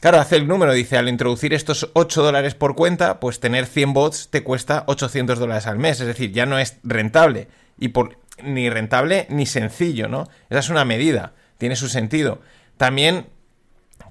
[0.00, 3.92] Claro, hace el número, dice, al introducir estos 8 dólares por cuenta, pues tener 100
[3.92, 7.48] bots te cuesta 800 dólares al mes, es decir, ya no es rentable,
[7.78, 10.28] y por, ni rentable ni sencillo, ¿no?
[10.50, 12.40] Esa es una medida, tiene su sentido.
[12.76, 13.26] También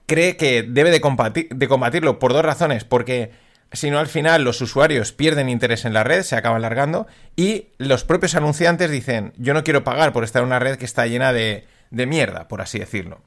[0.08, 3.32] cree que debe de, combatirlo por dos razones, porque
[3.72, 7.06] si no al final los usuarios pierden interés en la red, se acaban largando,
[7.36, 10.86] y los propios anunciantes dicen, yo no quiero pagar por estar en una red que
[10.86, 13.22] está llena de, de mierda, por así decirlo.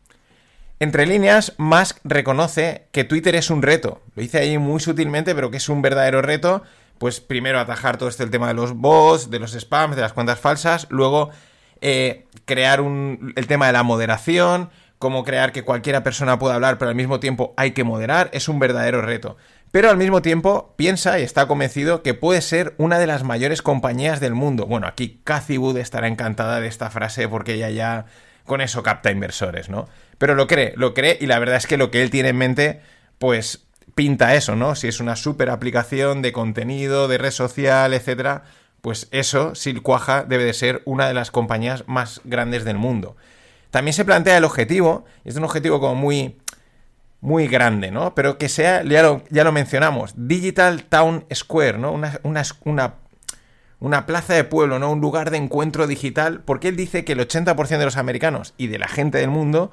[0.83, 4.01] Entre líneas, Musk reconoce que Twitter es un reto.
[4.15, 6.63] Lo dice ahí muy sutilmente, pero que es un verdadero reto.
[6.97, 10.15] Pues primero atajar todo este el tema de los bots, de los spams, de las
[10.15, 10.87] cuentas falsas.
[10.89, 11.29] Luego
[11.83, 14.71] eh, crear un, el tema de la moderación.
[15.01, 18.29] Cómo crear que cualquiera persona pueda hablar, pero al mismo tiempo hay que moderar.
[18.35, 19.39] Es un verdadero reto.
[19.73, 23.63] Pero al mismo tiempo piensa y está convencido que puede ser una de las mayores
[23.63, 24.67] compañías del mundo.
[24.67, 28.05] Bueno, aquí Cathy Wood estará encantada de esta frase porque ella ya
[28.45, 29.89] con eso capta inversores, ¿no?
[30.19, 32.37] Pero lo cree, lo cree y la verdad es que lo que él tiene en
[32.37, 32.83] mente,
[33.19, 34.75] pues pinta eso, ¿no?
[34.75, 38.43] Si es una super aplicación de contenido, de red social, etcétera,
[38.83, 43.17] pues eso, si debe de ser una de las compañías más grandes del mundo.
[43.71, 46.37] También se plantea el objetivo, es un objetivo como muy
[47.21, 48.15] muy grande, ¿no?
[48.15, 51.93] Pero que sea, ya lo, ya lo mencionamos, Digital Town Square, ¿no?
[51.93, 52.19] Una,
[52.65, 52.95] una,
[53.79, 54.91] una, plaza de pueblo, ¿no?
[54.91, 58.69] Un lugar de encuentro digital, porque él dice que el 80% de los americanos y
[58.69, 59.71] de la gente del mundo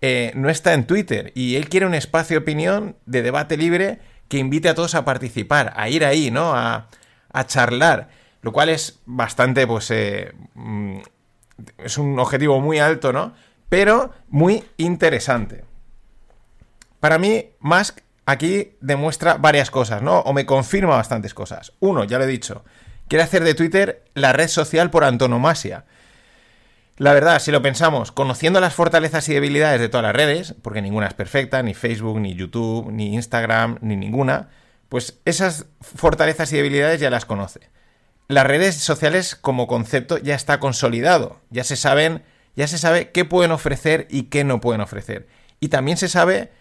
[0.00, 4.00] eh, no está en Twitter y él quiere un espacio de opinión, de debate libre,
[4.28, 6.54] que invite a todos a participar, a ir ahí, ¿no?
[6.54, 6.88] A,
[7.32, 8.08] a charlar,
[8.42, 10.98] lo cual es bastante, pues, eh, mm,
[11.78, 13.34] es un objetivo muy alto, ¿no?
[13.68, 15.64] Pero muy interesante.
[17.00, 20.20] Para mí, Musk aquí demuestra varias cosas, ¿no?
[20.20, 21.72] O me confirma bastantes cosas.
[21.80, 22.64] Uno, ya lo he dicho,
[23.08, 25.84] quiere hacer de Twitter la red social por antonomasia.
[26.96, 30.82] La verdad, si lo pensamos, conociendo las fortalezas y debilidades de todas las redes, porque
[30.82, 34.48] ninguna es perfecta, ni Facebook, ni YouTube, ni Instagram, ni ninguna,
[34.88, 37.70] pues esas fortalezas y debilidades ya las conoce.
[38.28, 42.22] Las redes sociales como concepto ya está consolidado, ya se saben,
[42.56, 45.26] ya se sabe qué pueden ofrecer y qué no pueden ofrecer.
[45.60, 46.52] Y también se sabe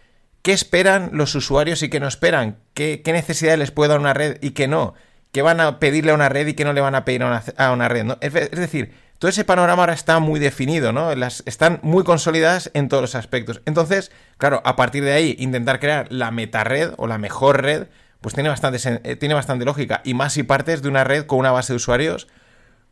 [0.44, 4.38] qué esperan los usuarios y qué no esperan, qué, necesidades les puede dar una red
[4.42, 4.94] y qué no,
[5.34, 7.72] qué van a pedirle a una red y qué no le van a pedir a
[7.74, 8.16] una, red.
[8.22, 11.12] Es, decir, todo ese panorama ahora está muy definido, ¿no?
[11.12, 13.62] Están muy consolidadas en todos los aspectos.
[13.66, 17.88] Entonces, claro, a partir de ahí, intentar crear la meta red o la mejor red,
[18.22, 20.02] pues tiene bastante, eh, tiene bastante lógica.
[20.04, 22.28] Y más si partes de una red con una base de usuarios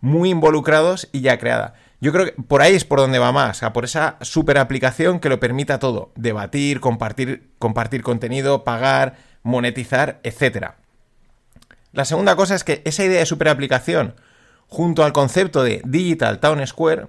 [0.01, 1.73] muy involucrados y ya creada.
[2.01, 5.19] Yo creo que por ahí es por donde va más, a por esa super aplicación
[5.19, 10.73] que lo permita todo, debatir, compartir, compartir contenido, pagar, monetizar, etc.
[11.93, 14.15] La segunda cosa es que esa idea de super aplicación,
[14.67, 17.07] junto al concepto de Digital Town Square,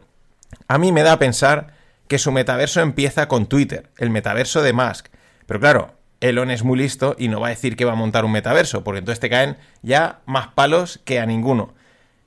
[0.69, 1.75] a mí me da a pensar
[2.09, 5.09] que su metaverso empieza con Twitter, el metaverso de Musk.
[5.47, 8.25] Pero claro, Elon es muy listo y no va a decir que va a montar
[8.25, 11.75] un metaverso, porque entonces te caen ya más palos que a ninguno.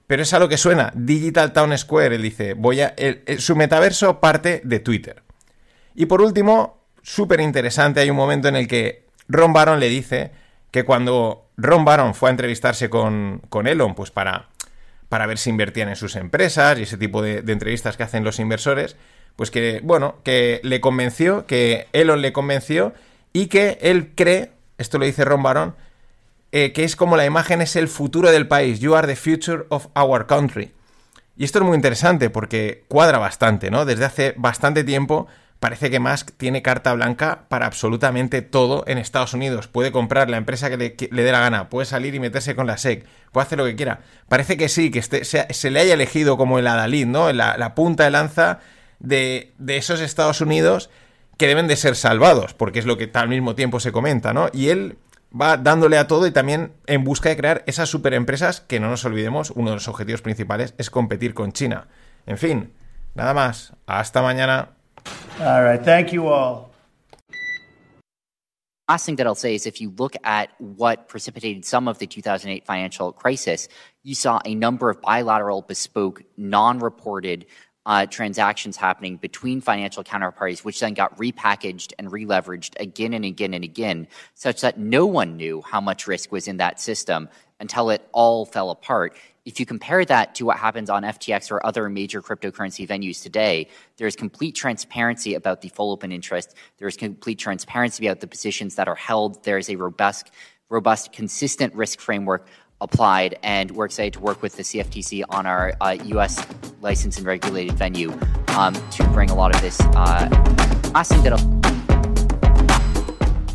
[0.07, 0.91] Pero es a lo que suena.
[0.95, 2.95] Digital Town Square, él dice, voy a,
[3.37, 5.23] su metaverso parte de Twitter.
[5.95, 10.31] Y por último, súper interesante, hay un momento en el que Ron Baron le dice
[10.71, 14.49] que cuando Ron Baron fue a entrevistarse con, con Elon, pues para,
[15.09, 18.23] para ver si invertían en sus empresas y ese tipo de, de entrevistas que hacen
[18.23, 18.95] los inversores,
[19.35, 22.93] pues que, bueno, que le convenció, que Elon le convenció
[23.33, 25.75] y que él cree, esto lo dice Ron Baron,
[26.51, 28.79] eh, que es como la imagen es el futuro del país.
[28.79, 30.71] You are the future of our country.
[31.37, 33.85] Y esto es muy interesante porque cuadra bastante, ¿no?
[33.85, 35.27] Desde hace bastante tiempo
[35.59, 39.67] parece que Musk tiene carta blanca para absolutamente todo en Estados Unidos.
[39.67, 42.77] Puede comprar la empresa que le, dé la gana, puede salir y meterse con la
[42.77, 44.01] SEC, puede hacer lo que quiera.
[44.27, 47.31] Parece que sí, que este, se, le haya elegido como el adalid, ¿no?
[47.31, 48.59] La, punta de lanza
[48.99, 50.89] de esos Estados Unidos
[51.39, 54.49] que deben de ser salvados, porque es lo que al mismo tiempo se comenta, ¿no?
[54.51, 54.97] Y él
[55.33, 59.05] va dándole a todo y también en busca de crear esas superempresas que no nos
[59.05, 61.87] olvidemos, uno de los objetivos principales es competir con China.
[62.25, 62.73] En fin,
[63.15, 63.71] nada más.
[63.87, 64.71] Hasta mañana.
[65.39, 66.67] All right, thank you all.
[68.89, 72.07] Last thing that I'll say is if you look at what precipitated some of the
[72.07, 73.69] 2008 financial crisis,
[74.03, 77.45] you saw a number of bilateral, bespoke, non reported
[77.85, 83.53] uh, transactions happening between financial counterparties, which then got repackaged and releveraged again and again
[83.53, 87.89] and again, such that no one knew how much risk was in that system until
[87.89, 89.15] it all fell apart.
[89.45, 93.67] If you compare that to what happens on FTX or other major cryptocurrency venues today,
[93.97, 96.53] there is complete transparency about the full open interest.
[96.77, 99.43] There is complete transparency about the positions that are held.
[99.43, 100.31] There is a robust,
[100.69, 102.47] robust, consistent risk framework
[102.81, 106.45] applied, and we're excited to work with the CFTC on our uh, U.S.
[106.81, 108.11] licensed and regulated venue
[108.55, 109.79] um, to bring a lot of this.
[109.95, 110.29] Uh,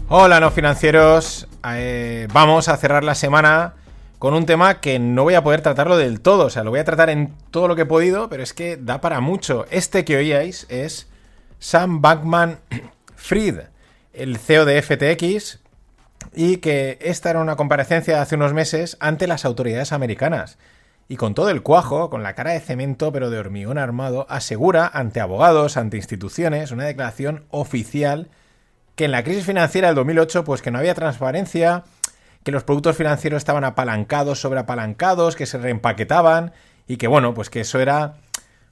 [0.08, 1.48] Hola, no financieros.
[1.64, 3.74] Eh, vamos a cerrar la semana
[4.18, 6.46] con un tema que no voy a poder tratarlo del todo.
[6.46, 8.76] O sea, lo voy a tratar en todo lo que he podido, pero es que
[8.76, 9.66] da para mucho.
[9.70, 11.08] Este que oíais es
[11.58, 12.60] Sam Bankman
[13.16, 13.60] Fried,
[14.12, 15.60] el CEO de FTX,
[16.32, 20.58] y que esta era una comparecencia de hace unos meses ante las autoridades americanas.
[21.08, 24.90] Y con todo el cuajo, con la cara de cemento pero de hormigón armado, asegura
[24.92, 28.30] ante abogados, ante instituciones, una declaración oficial
[28.94, 31.84] que en la crisis financiera del 2008 pues que no había transparencia,
[32.42, 36.52] que los productos financieros estaban apalancados sobre apalancados, que se reempaquetaban
[36.86, 38.14] y que bueno, pues que eso era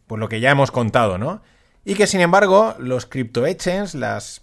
[0.06, 1.42] pues lo que ya hemos contado, ¿no?
[1.84, 4.42] Y que sin embargo, los crypto exchanges, las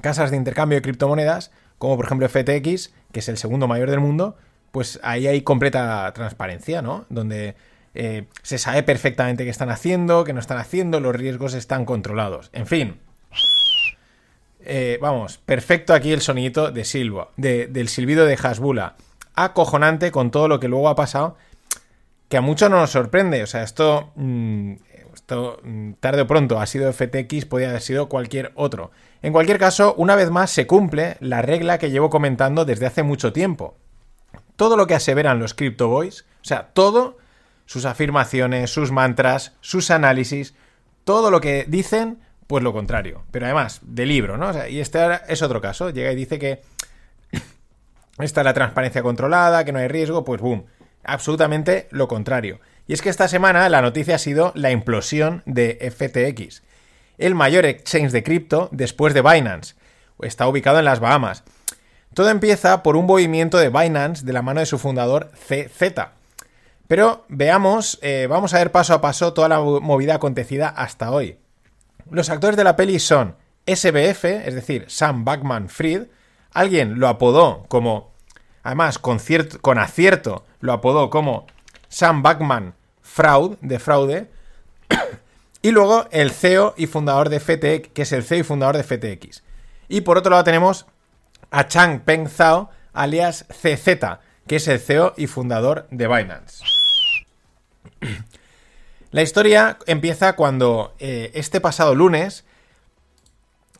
[0.00, 1.52] casas de intercambio de criptomonedas,
[1.84, 4.38] como por ejemplo FTX, que es el segundo mayor del mundo,
[4.72, 7.04] pues ahí hay completa transparencia, ¿no?
[7.10, 7.56] Donde
[7.94, 12.48] eh, se sabe perfectamente qué están haciendo, qué no están haciendo, los riesgos están controlados.
[12.54, 12.96] En fin.
[14.60, 18.96] Eh, vamos, perfecto aquí el sonidito de Silva, del silbido de Hasbula.
[19.34, 21.36] Acojonante con todo lo que luego ha pasado,
[22.30, 23.42] que a muchos no nos sorprende.
[23.42, 24.72] O sea, esto, mm,
[25.24, 28.90] esto mm, tarde o pronto ha sido FTX, podría haber sido cualquier otro.
[29.22, 33.02] En cualquier caso, una vez más se cumple la regla que llevo comentando desde hace
[33.02, 33.74] mucho tiempo.
[34.56, 37.16] Todo lo que aseveran los Crypto Boys, o sea, todo,
[37.64, 40.54] sus afirmaciones, sus mantras, sus análisis,
[41.04, 43.24] todo lo que dicen, pues lo contrario.
[43.30, 44.52] Pero además, de libro, ¿no?
[44.68, 45.88] y este es otro caso.
[45.88, 46.60] Llega y dice que
[48.18, 50.66] está la transparencia controlada, que no hay riesgo, pues boom.
[51.02, 52.60] Absolutamente lo contrario.
[52.86, 56.62] Y es que esta semana la noticia ha sido la implosión de FTX
[57.18, 59.74] el mayor exchange de cripto después de Binance.
[60.20, 61.44] Está ubicado en las Bahamas.
[62.14, 65.82] Todo empieza por un movimiento de Binance de la mano de su fundador CZ.
[66.86, 71.38] Pero veamos, eh, vamos a ver paso a paso toda la movida acontecida hasta hoy.
[72.10, 76.04] Los actores de la peli son SBF, es decir, Sam Backman Fried.
[76.52, 78.12] Alguien lo apodó como,
[78.62, 79.18] además con,
[79.60, 81.46] con acierto, lo apodó como
[81.94, 84.30] Sam Backman Fraud, de fraude.
[85.62, 88.82] Y luego el CEO y fundador de FTX, que es el CEO y fundador de
[88.82, 89.42] FTX.
[89.88, 90.84] Y por otro lado tenemos
[91.50, 96.62] a Chang Peng Zhao, alias CZ, que es el CEO y fundador de Binance.
[99.10, 102.44] La historia empieza cuando eh, este pasado lunes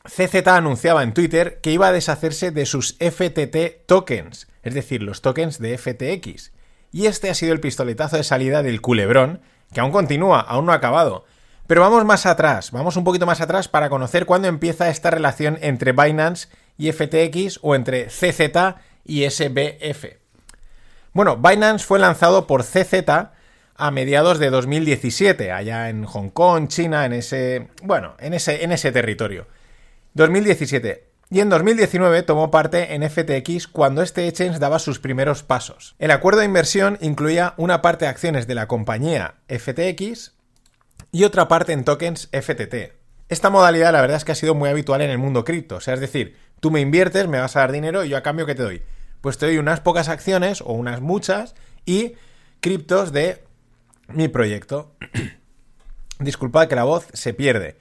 [0.06, 5.20] CZ anunciaba en Twitter que iba a deshacerse de sus FTT tokens, es decir, los
[5.20, 6.53] tokens de FTX.
[6.94, 9.40] Y este ha sido el pistoletazo de salida del culebrón,
[9.72, 11.24] que aún continúa, aún no ha acabado.
[11.66, 15.58] Pero vamos más atrás, vamos un poquito más atrás para conocer cuándo empieza esta relación
[15.60, 16.46] entre Binance
[16.78, 20.04] y FTX o entre CZ y SBF.
[21.12, 23.08] Bueno, Binance fue lanzado por CZ
[23.74, 28.70] a mediados de 2017, allá en Hong Kong, China, en ese, bueno, en ese, en
[28.70, 29.48] ese territorio.
[30.12, 31.13] 2017.
[31.30, 35.96] Y en 2019 tomó parte en FTX cuando este exchange daba sus primeros pasos.
[35.98, 40.32] El acuerdo de inversión incluía una parte de acciones de la compañía FTX
[41.12, 42.92] y otra parte en tokens FTT.
[43.28, 45.80] Esta modalidad la verdad es que ha sido muy habitual en el mundo cripto, o
[45.80, 48.44] sea, es decir, tú me inviertes, me vas a dar dinero y yo a cambio
[48.44, 48.82] ¿qué te doy?
[49.24, 51.54] pues te doy unas pocas acciones o unas muchas
[51.86, 52.12] y
[52.60, 53.42] criptos de
[54.08, 54.94] mi proyecto.
[56.18, 57.78] Disculpad que la voz se pierde.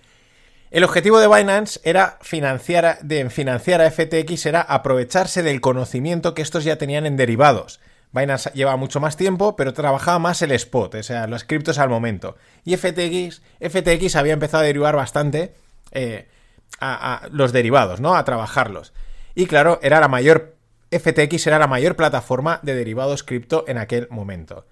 [0.74, 6.80] El objetivo de Binance era financiar a, FTX era aprovecharse del conocimiento que estos ya
[6.80, 7.80] tenían en derivados.
[8.12, 11.90] Binance lleva mucho más tiempo, pero trabajaba más el spot, o sea, los criptos al
[11.90, 12.38] momento.
[12.66, 15.54] Y FTX, FTX había empezado a derivar bastante
[15.92, 16.28] eh,
[16.80, 18.16] a, a los derivados, ¿no?
[18.16, 18.94] A trabajarlos.
[19.36, 20.56] Y claro, era la mayor.
[20.90, 24.66] FTX era la mayor plataforma de derivados cripto en aquel momento.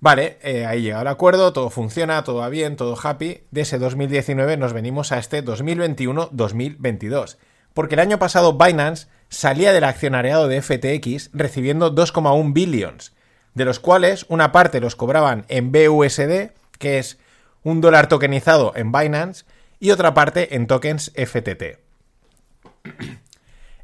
[0.00, 3.42] Vale, eh, ahí llega el acuerdo, todo funciona, todo va bien, todo happy.
[3.50, 7.36] De ese 2019 nos venimos a este 2021-2022.
[7.74, 13.12] Porque el año pasado Binance salía del accionariado de FTX recibiendo 2,1 billions,
[13.54, 17.18] de los cuales una parte los cobraban en BUSD, que es
[17.64, 19.44] un dólar tokenizado en Binance,
[19.80, 21.78] y otra parte en tokens FTT.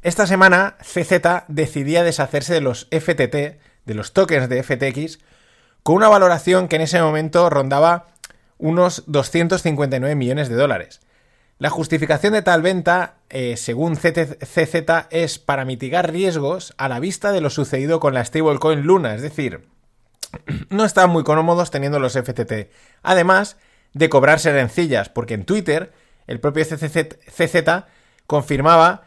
[0.01, 5.19] Esta semana CZ decidía deshacerse de los FTT, de los tokens de FTX,
[5.85, 8.07] con una valoración que en ese momento rondaba
[8.57, 10.99] unos 259 millones de dólares.
[11.59, 17.31] La justificación de tal venta, eh, según CZ, es para mitigar riesgos a la vista
[17.31, 19.67] de lo sucedido con la stablecoin Luna, es decir,
[20.71, 22.71] no están muy cómodos teniendo los FTT.
[23.03, 23.57] Además
[23.93, 25.93] de cobrarse rencillas, porque en Twitter
[26.25, 27.67] el propio CZ
[28.25, 29.04] confirmaba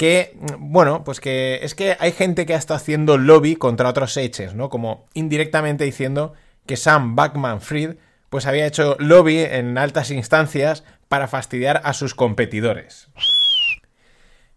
[0.00, 4.16] que, bueno, pues que es que hay gente que ha estado haciendo lobby contra otros
[4.16, 4.70] exchanges, ¿no?
[4.70, 6.32] Como indirectamente diciendo
[6.64, 7.96] que Sam Backman Fried
[8.30, 13.10] pues había hecho lobby en altas instancias para fastidiar a sus competidores.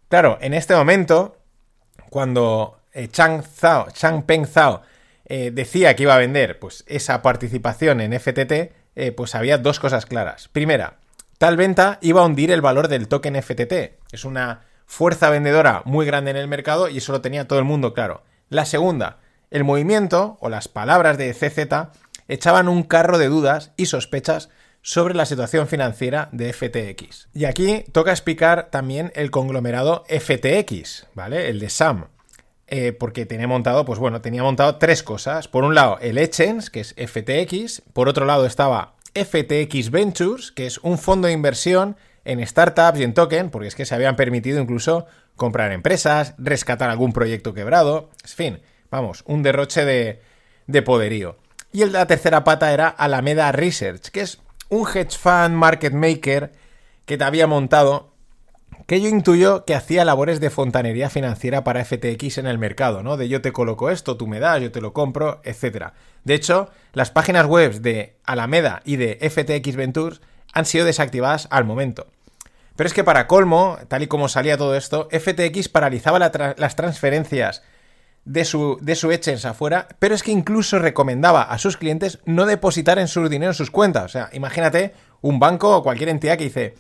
[0.08, 1.36] Claro, en este momento,
[2.10, 4.84] cuando eh, Chang, Zhao, Chang Peng Zhao
[5.26, 9.82] eh, decía que iba a vender pues, esa participación en FTT, eh, pues había dos
[9.82, 10.48] cosas claras.
[10.48, 11.00] Primera,
[11.38, 14.00] tal venta iba a hundir el valor del token FTT.
[14.14, 17.66] Es una fuerza vendedora muy grande en el mercado y eso lo tenía todo el
[17.66, 18.22] mundo claro.
[18.50, 19.18] La segunda,
[19.50, 21.90] el movimiento o las palabras de CZ
[22.28, 24.50] echaban un carro de dudas y sospechas
[24.84, 27.30] sobre la situación financiera de FTX.
[27.34, 31.50] Y aquí toca explicar también el conglomerado FTX, ¿vale?
[31.50, 32.10] El de Sam.
[32.68, 35.48] Eh, porque tenía montado, pues bueno, tenía montado tres cosas.
[35.48, 37.82] Por un lado, el Echens, que es FTX.
[37.94, 43.04] Por otro lado estaba FTX Ventures, que es un fondo de inversión en startups y
[43.04, 45.06] en token, porque es que se habían permitido incluso
[45.36, 50.22] comprar empresas, rescatar algún proyecto quebrado, en fin, vamos, un derroche de,
[50.68, 51.38] de poderío.
[51.72, 56.52] Y la tercera pata era Alameda Research, que es un hedge fund market maker
[57.06, 58.14] que te había montado,
[58.86, 63.18] que yo intuyo que hacía labores de fontanería financiera para FTX en el mercado, ¿no?
[63.18, 65.94] De yo te coloco esto, tú me das, yo te lo compro, etc.
[66.24, 70.22] De hecho, las páginas web de Alameda y de FTX Ventures
[70.54, 72.08] han sido desactivadas al momento.
[72.76, 77.62] Pero es que para colmo, tal y como salía todo esto, FTX paralizaba las transferencias
[78.26, 79.12] de su, de su
[79.48, 83.56] afuera, pero es que incluso recomendaba a sus clientes no depositar en su dinero en
[83.56, 84.06] sus cuentas.
[84.06, 86.76] O sea, imagínate un banco o cualquier entidad que dice,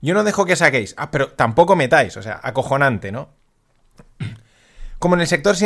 [0.00, 3.30] yo no dejo que saquéis, ah, pero tampoco metáis, o sea, acojonante, ¿no?
[4.98, 5.56] Como en el sector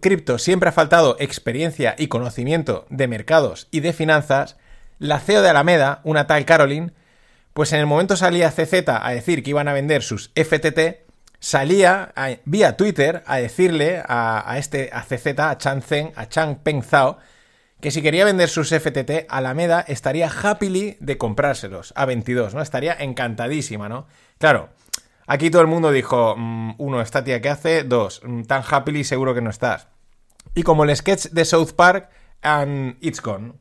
[0.00, 4.56] cripto siempre ha faltado experiencia y conocimiento de mercados y de finanzas,
[5.00, 6.92] la CEO de Alameda, una tal Caroline,
[7.54, 11.08] pues en el momento salía CZ a decir que iban a vender sus FTT,
[11.40, 12.12] salía
[12.44, 17.18] vía Twitter a decirle a, este a CZ, a Chang Zeng, a Chang Peng Zhao,
[17.80, 22.60] que si quería vender sus FTT, Alameda estaría happily de comprárselos a 22, ¿no?
[22.60, 24.06] Estaría encantadísima, ¿no?
[24.36, 24.68] Claro,
[25.26, 29.02] aquí todo el mundo dijo, mm, uno, esta tía que hace, dos, mm, tan happily
[29.02, 29.88] seguro que no estás.
[30.54, 32.10] Y como el sketch de South Park,
[32.42, 33.54] and it's gone.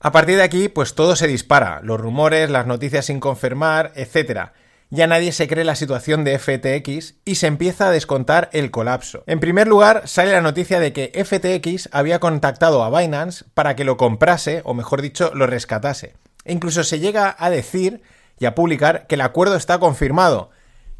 [0.00, 4.52] A partir de aquí, pues todo se dispara, los rumores, las noticias sin confirmar, etcétera
[4.94, 9.24] ya nadie se cree la situación de FTX y se empieza a descontar el colapso.
[9.26, 13.84] En primer lugar, sale la noticia de que FTX había contactado a Binance para que
[13.84, 16.14] lo comprase, o mejor dicho, lo rescatase.
[16.44, 18.02] E incluso se llega a decir
[18.38, 20.50] y a publicar que el acuerdo está confirmado,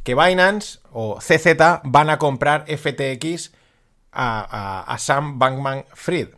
[0.02, 3.52] que Binance o CZ van a comprar FTX
[4.12, 6.28] a, Sam Bankman Fried.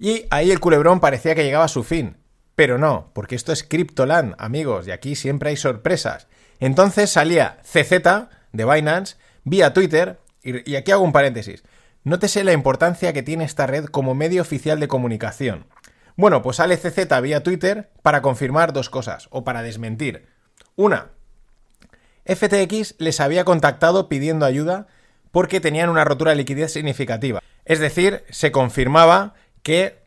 [0.00, 2.16] Y ahí el culebrón parecía que llegaba a su fin.
[2.56, 6.26] Pero no, porque esto es Cryptoland, amigos, y aquí siempre hay sorpresas.
[6.58, 11.62] Entonces salía CZ de Binance vía Twitter, y, aquí hago un paréntesis.
[12.02, 15.66] Nótese la importancia que tiene esta red como medio oficial de comunicación.
[16.16, 20.26] Bueno, pues sale CZ vía Twitter para confirmar dos cosas, o para desmentir.
[20.76, 21.10] Una,
[22.24, 24.86] FTX les había contactado pidiendo ayuda
[25.30, 27.42] porque tenían una rotura de liquidez significativa.
[27.66, 30.00] Es decir, se confirmaba que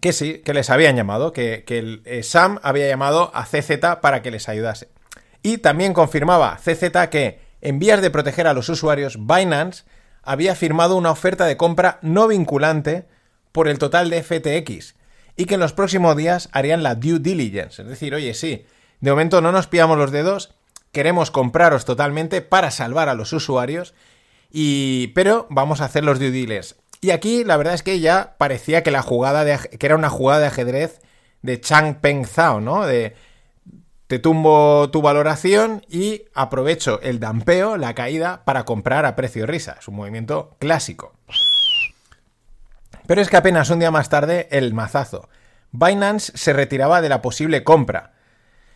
[0.00, 4.22] que sí, que les habían llamado, que, el, eh, Sam había llamado a CZ para
[4.22, 4.88] que les ayudase.
[5.42, 9.84] Y también confirmaba CZ que en vías de proteger a los usuarios, Binance
[10.22, 13.06] había firmado una oferta de compra no vinculante
[13.52, 14.94] por el total de FTX
[15.36, 17.82] y que en los próximos días harían la due diligence.
[17.82, 18.66] Es decir, oye, sí,
[19.00, 20.54] de momento no nos pillamos los dedos,
[20.92, 23.94] queremos compraros totalmente para salvar a los usuarios,
[24.52, 26.74] y, pero vamos a hacer los due diligence.
[27.00, 30.10] Y aquí la verdad es que ya parecía que la jugada de, que era una
[30.10, 31.00] jugada de ajedrez
[31.42, 32.86] de Chang Peng Zhao, ¿no?
[32.86, 33.14] De
[34.10, 39.76] te tumbo tu valoración y aprovecho el dampeo, la caída, para comprar a precio risa.
[39.78, 41.14] Es un movimiento clásico.
[43.06, 45.28] Pero es que apenas un día más tarde, el mazazo.
[45.70, 48.14] Binance se retiraba de la posible compra.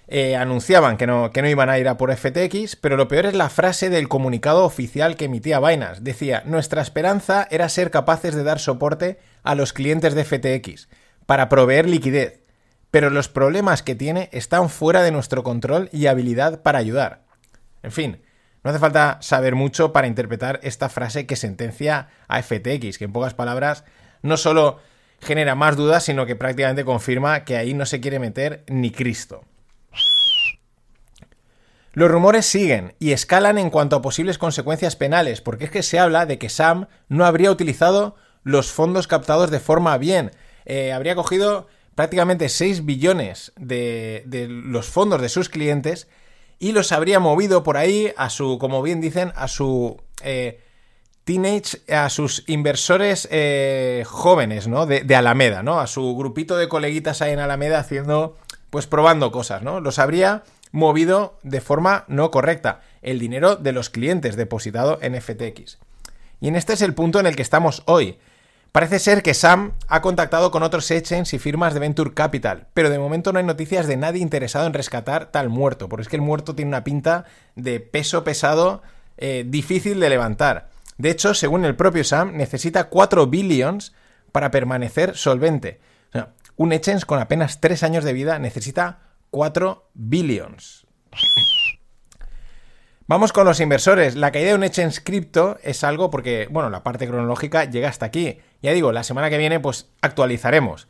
[0.07, 3.27] Eh, anunciaban que no, que no iban a ir a por FTX, pero lo peor
[3.27, 6.03] es la frase del comunicado oficial que emitía Binance.
[6.03, 10.89] Decía, nuestra esperanza era ser capaces de dar soporte a los clientes de FTX
[11.25, 12.43] para proveer liquidez,
[12.91, 17.23] pero los problemas que tiene están fuera de nuestro control y habilidad para ayudar.
[17.83, 18.23] En fin,
[18.63, 23.13] no hace falta saber mucho para interpretar esta frase que sentencia a FTX, que en
[23.13, 23.85] pocas palabras
[24.23, 24.81] no solo
[25.21, 29.45] genera más dudas, sino que prácticamente confirma que ahí no se quiere meter ni Cristo.
[31.95, 36.01] Los rumores siguen y escalan en cuanto a posibles consecuencias penales, porque es que se
[36.01, 40.33] habla de que Sam no habría utilizado los fondos captados de forma bien.
[40.65, 46.09] Eh, habría cogido prácticamente 6 billones de, los fondos de sus clientes
[46.59, 50.61] y los habría movido por ahí a su, como bien dicen, a su eh,
[51.23, 54.87] teenage, a sus inversores eh, jóvenes, ¿no?
[54.87, 55.79] De, de, Alameda, ¿no?
[55.79, 58.37] A su grupito de coleguitas ahí en Alameda haciendo,
[58.71, 59.79] pues probando cosas, ¿no?
[59.81, 60.43] Los habría
[60.75, 65.79] movido de forma no correcta, el dinero de los clientes depositado en FTX.
[66.41, 68.19] Y en este es el punto en el que estamos hoy.
[68.73, 72.91] Parece ser que Sam ha contactado con otros exchanges y firmas de Venture Capital, pero
[72.91, 76.17] de momento no hay noticias de nadie interesado en rescatar tal muerto, porque es que
[76.17, 78.83] el muerto tiene una pinta de peso pesado
[79.17, 80.71] eh, difícil de levantar.
[80.99, 83.95] De hecho, según el propio Sam, necesita 4 billions
[84.33, 85.79] para permanecer solvente.
[86.57, 90.87] un exchange con apenas 3 años de vida necesita 4 billions.
[93.09, 94.15] Vamos con los inversores.
[94.15, 98.07] La caída de un exchange cripto es algo porque, bueno, la parte cronológica llega hasta
[98.07, 98.39] aquí.
[98.63, 100.87] Ya digo, la semana que viene pues actualizaremos.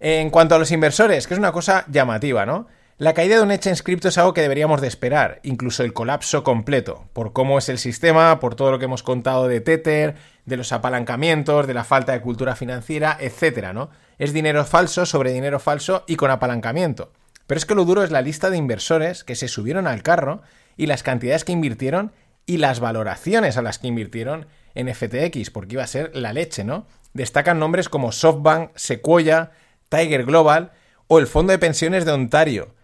[0.00, 2.66] En cuanto a los inversores, que es una cosa llamativa, ¿no?
[2.98, 6.42] La caída de un exchange cripto es algo que deberíamos de esperar, incluso el colapso
[6.42, 10.56] completo, por cómo es el sistema, por todo lo que hemos contado de Tether, de
[10.56, 13.90] los apalancamientos, de la falta de cultura financiera, etcétera, ¿no?
[14.18, 17.12] Es dinero falso sobre dinero falso y con apalancamiento.
[17.46, 20.42] Pero es que lo duro es la lista de inversores que se subieron al carro
[20.76, 22.12] y las cantidades que invirtieron
[22.46, 26.64] y las valoraciones a las que invirtieron en FTX, porque iba a ser la leche,
[26.64, 26.86] ¿no?
[27.14, 29.52] Destacan nombres como SoftBank, Sequoia,
[29.88, 30.72] Tiger Global
[31.06, 32.74] o el Fondo de Pensiones de Ontario.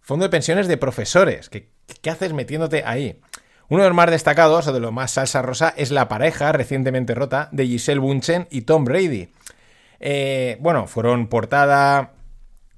[0.00, 1.48] Fondo de Pensiones de Profesores.
[1.48, 1.68] ¿Qué,
[2.00, 3.20] qué haces metiéndote ahí?
[3.68, 7.14] Uno de los más destacados, o de lo más salsa rosa, es la pareja recientemente
[7.14, 9.30] rota de Giselle Bunchen y Tom Brady.
[9.98, 12.12] Eh, bueno, fueron portada,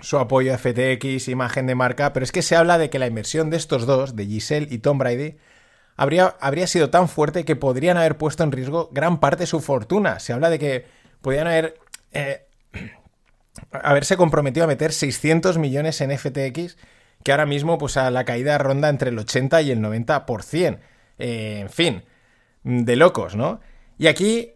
[0.00, 3.06] su apoyo a FTX, imagen de marca, pero es que se habla de que la
[3.06, 5.36] inversión de estos dos, de Giselle y Tom Brady,
[5.96, 9.60] habría, habría sido tan fuerte que podrían haber puesto en riesgo gran parte de su
[9.60, 10.18] fortuna.
[10.18, 10.86] Se habla de que
[11.20, 11.78] podrían haber...
[12.12, 12.46] Eh,
[13.70, 16.76] haberse comprometido a meter 600 millones en FTX,
[17.22, 20.78] que ahora mismo pues a la caída ronda entre el 80 y el 90%.
[21.18, 22.02] Eh, en fin,
[22.64, 23.60] de locos, ¿no?
[23.98, 24.53] Y aquí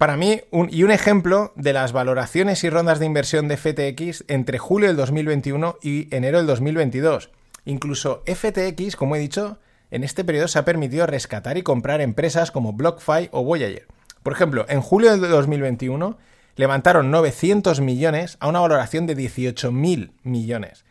[0.00, 0.40] para mí,
[0.70, 4.96] y un ejemplo de las valoraciones y rondas de inversión de FTX entre julio del
[4.96, 7.28] 2021 y enero del 2022.
[7.66, 9.58] Incluso FTX, como he dicho,
[9.90, 13.88] en este periodo se ha permitido rescatar y comprar empresas como BlockFi o Voyager.
[14.22, 16.16] Por ejemplo, en julio del 2021
[16.56, 20.86] levantaron 900 millones a una valoración de 18.000 millones.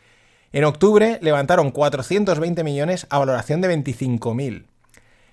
[0.52, 4.66] En octubre levantaron 420 millones a valoración de 25.000.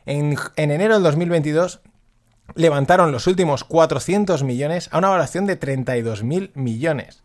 [0.08, 1.82] En, en enero del 2022
[2.56, 7.24] levantaron los últimos 400 millones a una valoración de 32.000 millones.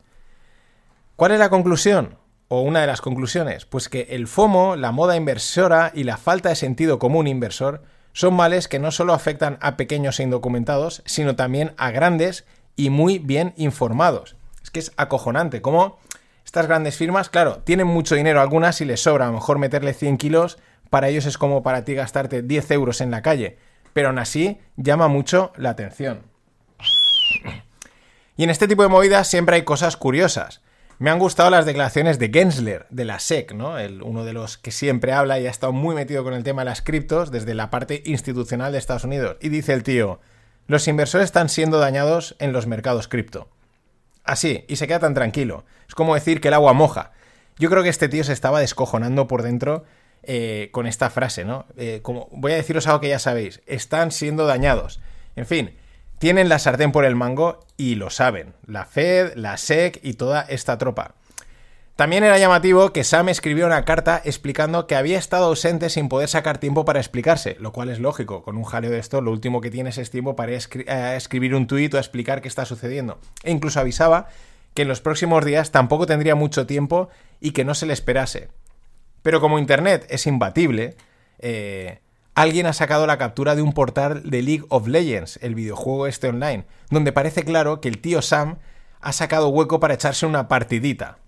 [1.16, 2.16] ¿Cuál es la conclusión?
[2.49, 6.51] O una de las conclusiones, pues que el FOMO, la moda inversora y la falta
[6.51, 7.82] de sentido común inversor
[8.12, 12.44] son males que no solo afectan a pequeños e indocumentados, sino también a grandes
[12.77, 14.36] y muy bien informados.
[14.62, 15.99] Es que es acojonante cómo
[16.44, 19.94] estas grandes firmas, claro, tienen mucho dinero algunas y les sobra a lo mejor meterle
[19.94, 20.59] 100 kilos,
[20.90, 23.57] para ellos es como para ti gastarte 10 euros en la calle
[23.93, 26.23] pero aún así llama mucho la atención.
[28.36, 30.62] Y en este tipo de movidas siempre hay cosas curiosas.
[30.98, 33.78] Me han gustado las declaraciones de Gensler, de la SEC, ¿no?
[33.78, 36.62] El, uno de los que siempre habla y ha estado muy metido con el tema
[36.62, 39.36] de las criptos desde la parte institucional de Estados Unidos.
[39.40, 40.20] Y dice el tío,
[40.69, 43.48] los inversores están siendo dañados en los mercados cripto.
[44.24, 45.64] Así, y se queda tan tranquilo.
[45.89, 47.10] Es como decir que el agua moja.
[47.59, 49.85] Yo creo que este tío se estaba descojonando por dentro
[50.23, 51.66] eh, con esta frase, ¿no?
[51.77, 55.01] Eh, como, voy a deciros algo que ya sabéis, están siendo dañados.
[55.36, 55.74] En fin,
[56.19, 58.55] tienen la sartén por el mango y lo saben.
[58.66, 61.15] La Fed, la SEC y toda esta tropa.
[61.97, 66.28] También era llamativo que Sam escribió una carta explicando que había estado ausente sin poder
[66.28, 68.43] sacar tiempo para explicarse, lo cual es lógico.
[68.43, 71.66] Con un jaleo de esto, lo último que tienes es tiempo para eh, escribir un
[71.66, 73.19] tuit o explicar qué está sucediendo.
[73.43, 74.28] E incluso avisaba
[74.74, 78.49] que en los próximos días tampoco tendría mucho tiempo y que no se le esperase.
[79.23, 80.97] Pero como Internet es imbatible,
[81.39, 82.01] eh,
[82.35, 86.28] alguien ha sacado la captura de un portal de League of Legends, el videojuego este
[86.28, 88.59] online, donde parece claro que el tío Sam
[89.01, 91.19] ha sacado hueco para echarse una partidita.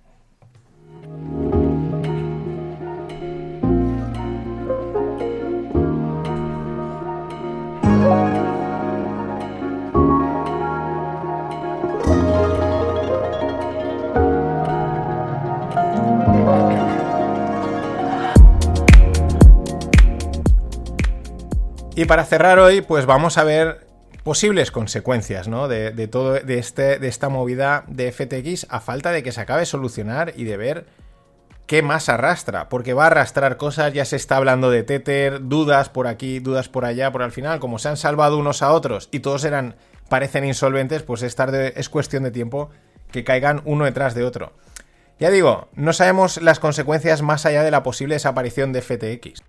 [21.96, 23.86] Y para cerrar hoy, pues vamos a ver
[24.24, 25.68] posibles consecuencias ¿no?
[25.68, 29.64] de, todo de, este, de esta movida de FTX a falta de que se acabe
[29.64, 30.86] solucionar y de ver
[31.66, 35.88] qué más arrastra, porque va a arrastrar cosas, ya se está hablando de Tether, dudas
[35.88, 39.08] por aquí, dudas por allá, por al final, como se han salvado unos a otros
[39.12, 39.76] y todos eran,
[40.08, 42.70] parecen insolventes, pues es, tarde, es cuestión de tiempo
[43.12, 44.52] que caigan uno detrás de otro.
[45.20, 49.44] Ya digo, no sabemos las consecuencias más allá de la posible desaparición de FTX.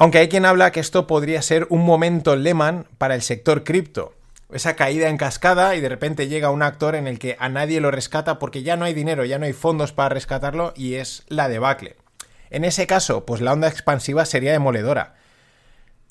[0.00, 4.14] Aunque hay quien habla que esto podría ser un momento Lehman para el sector cripto.
[4.52, 7.80] Esa caída en cascada y de repente llega un actor en el que a nadie
[7.80, 11.24] lo rescata porque ya no hay dinero, ya no hay fondos para rescatarlo y es
[11.26, 11.96] la debacle.
[12.50, 15.16] En ese caso, pues la onda expansiva sería demoledora.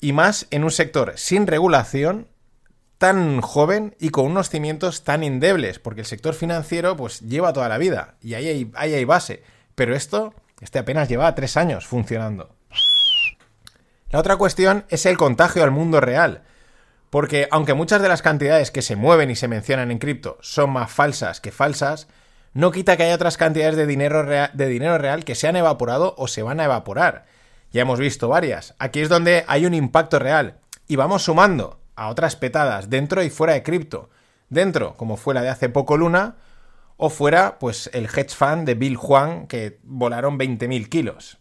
[0.00, 2.28] Y más en un sector sin regulación,
[2.98, 7.70] tan joven y con unos cimientos tan endebles, porque el sector financiero pues lleva toda
[7.70, 9.42] la vida y hay, ahí hay base.
[9.74, 12.57] Pero esto, este apenas lleva tres años funcionando.
[14.10, 16.42] La otra cuestión es el contagio al mundo real.
[17.10, 20.70] Porque aunque muchas de las cantidades que se mueven y se mencionan en cripto son
[20.70, 22.08] más falsas que falsas,
[22.54, 25.56] no quita que haya otras cantidades de dinero, real, de dinero real que se han
[25.56, 27.26] evaporado o se van a evaporar.
[27.70, 28.74] Ya hemos visto varias.
[28.78, 30.58] Aquí es donde hay un impacto real.
[30.86, 34.08] Y vamos sumando a otras petadas dentro y fuera de cripto.
[34.48, 36.36] Dentro, como fue la de hace poco Luna,
[36.96, 41.38] o fuera, pues el hedge fund de Bill Juan, que volaron 20.000 kilos.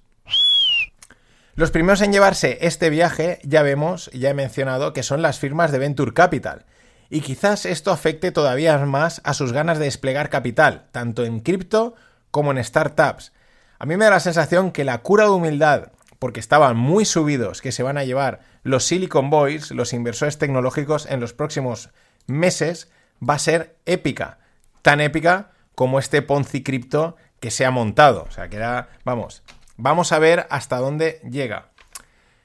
[1.57, 5.71] Los primeros en llevarse este viaje, ya vemos, ya he mencionado, que son las firmas
[5.71, 6.67] de Venture Capital.
[7.09, 11.95] Y quizás esto afecte todavía más a sus ganas de desplegar capital, tanto en cripto
[12.29, 13.33] como en startups.
[13.79, 17.63] A mí me da la sensación que la cura de humildad, porque estaban muy subidos,
[17.63, 21.89] que se van a llevar los Silicon Boys, los inversores tecnológicos, en los próximos
[22.27, 22.91] meses,
[23.27, 24.37] va a ser épica.
[24.83, 28.27] Tan épica como este Ponzi cripto que se ha montado.
[28.29, 28.59] O sea, que
[29.03, 29.41] vamos,
[29.77, 31.69] Vamos a ver hasta dónde llega.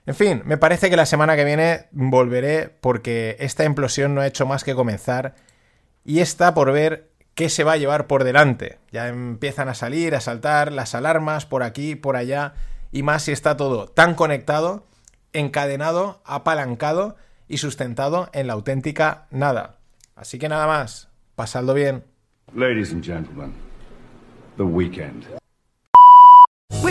[0.05, 4.27] En fin, me parece que la semana que viene volveré porque esta implosión no ha
[4.27, 5.35] hecho más que comenzar
[6.05, 8.79] y está por ver qué se va a llevar por delante.
[8.91, 12.55] Ya empiezan a salir, a saltar las alarmas por aquí, por allá
[12.91, 14.87] y más si está todo tan conectado,
[15.33, 17.17] encadenado, apalancado
[17.49, 19.79] y sustentado en la auténtica nada.
[20.17, 22.05] Así que nada más, pasadlo bien.
[22.55, 23.55] Ladies and gentlemen,
[24.57, 25.42] the weekend.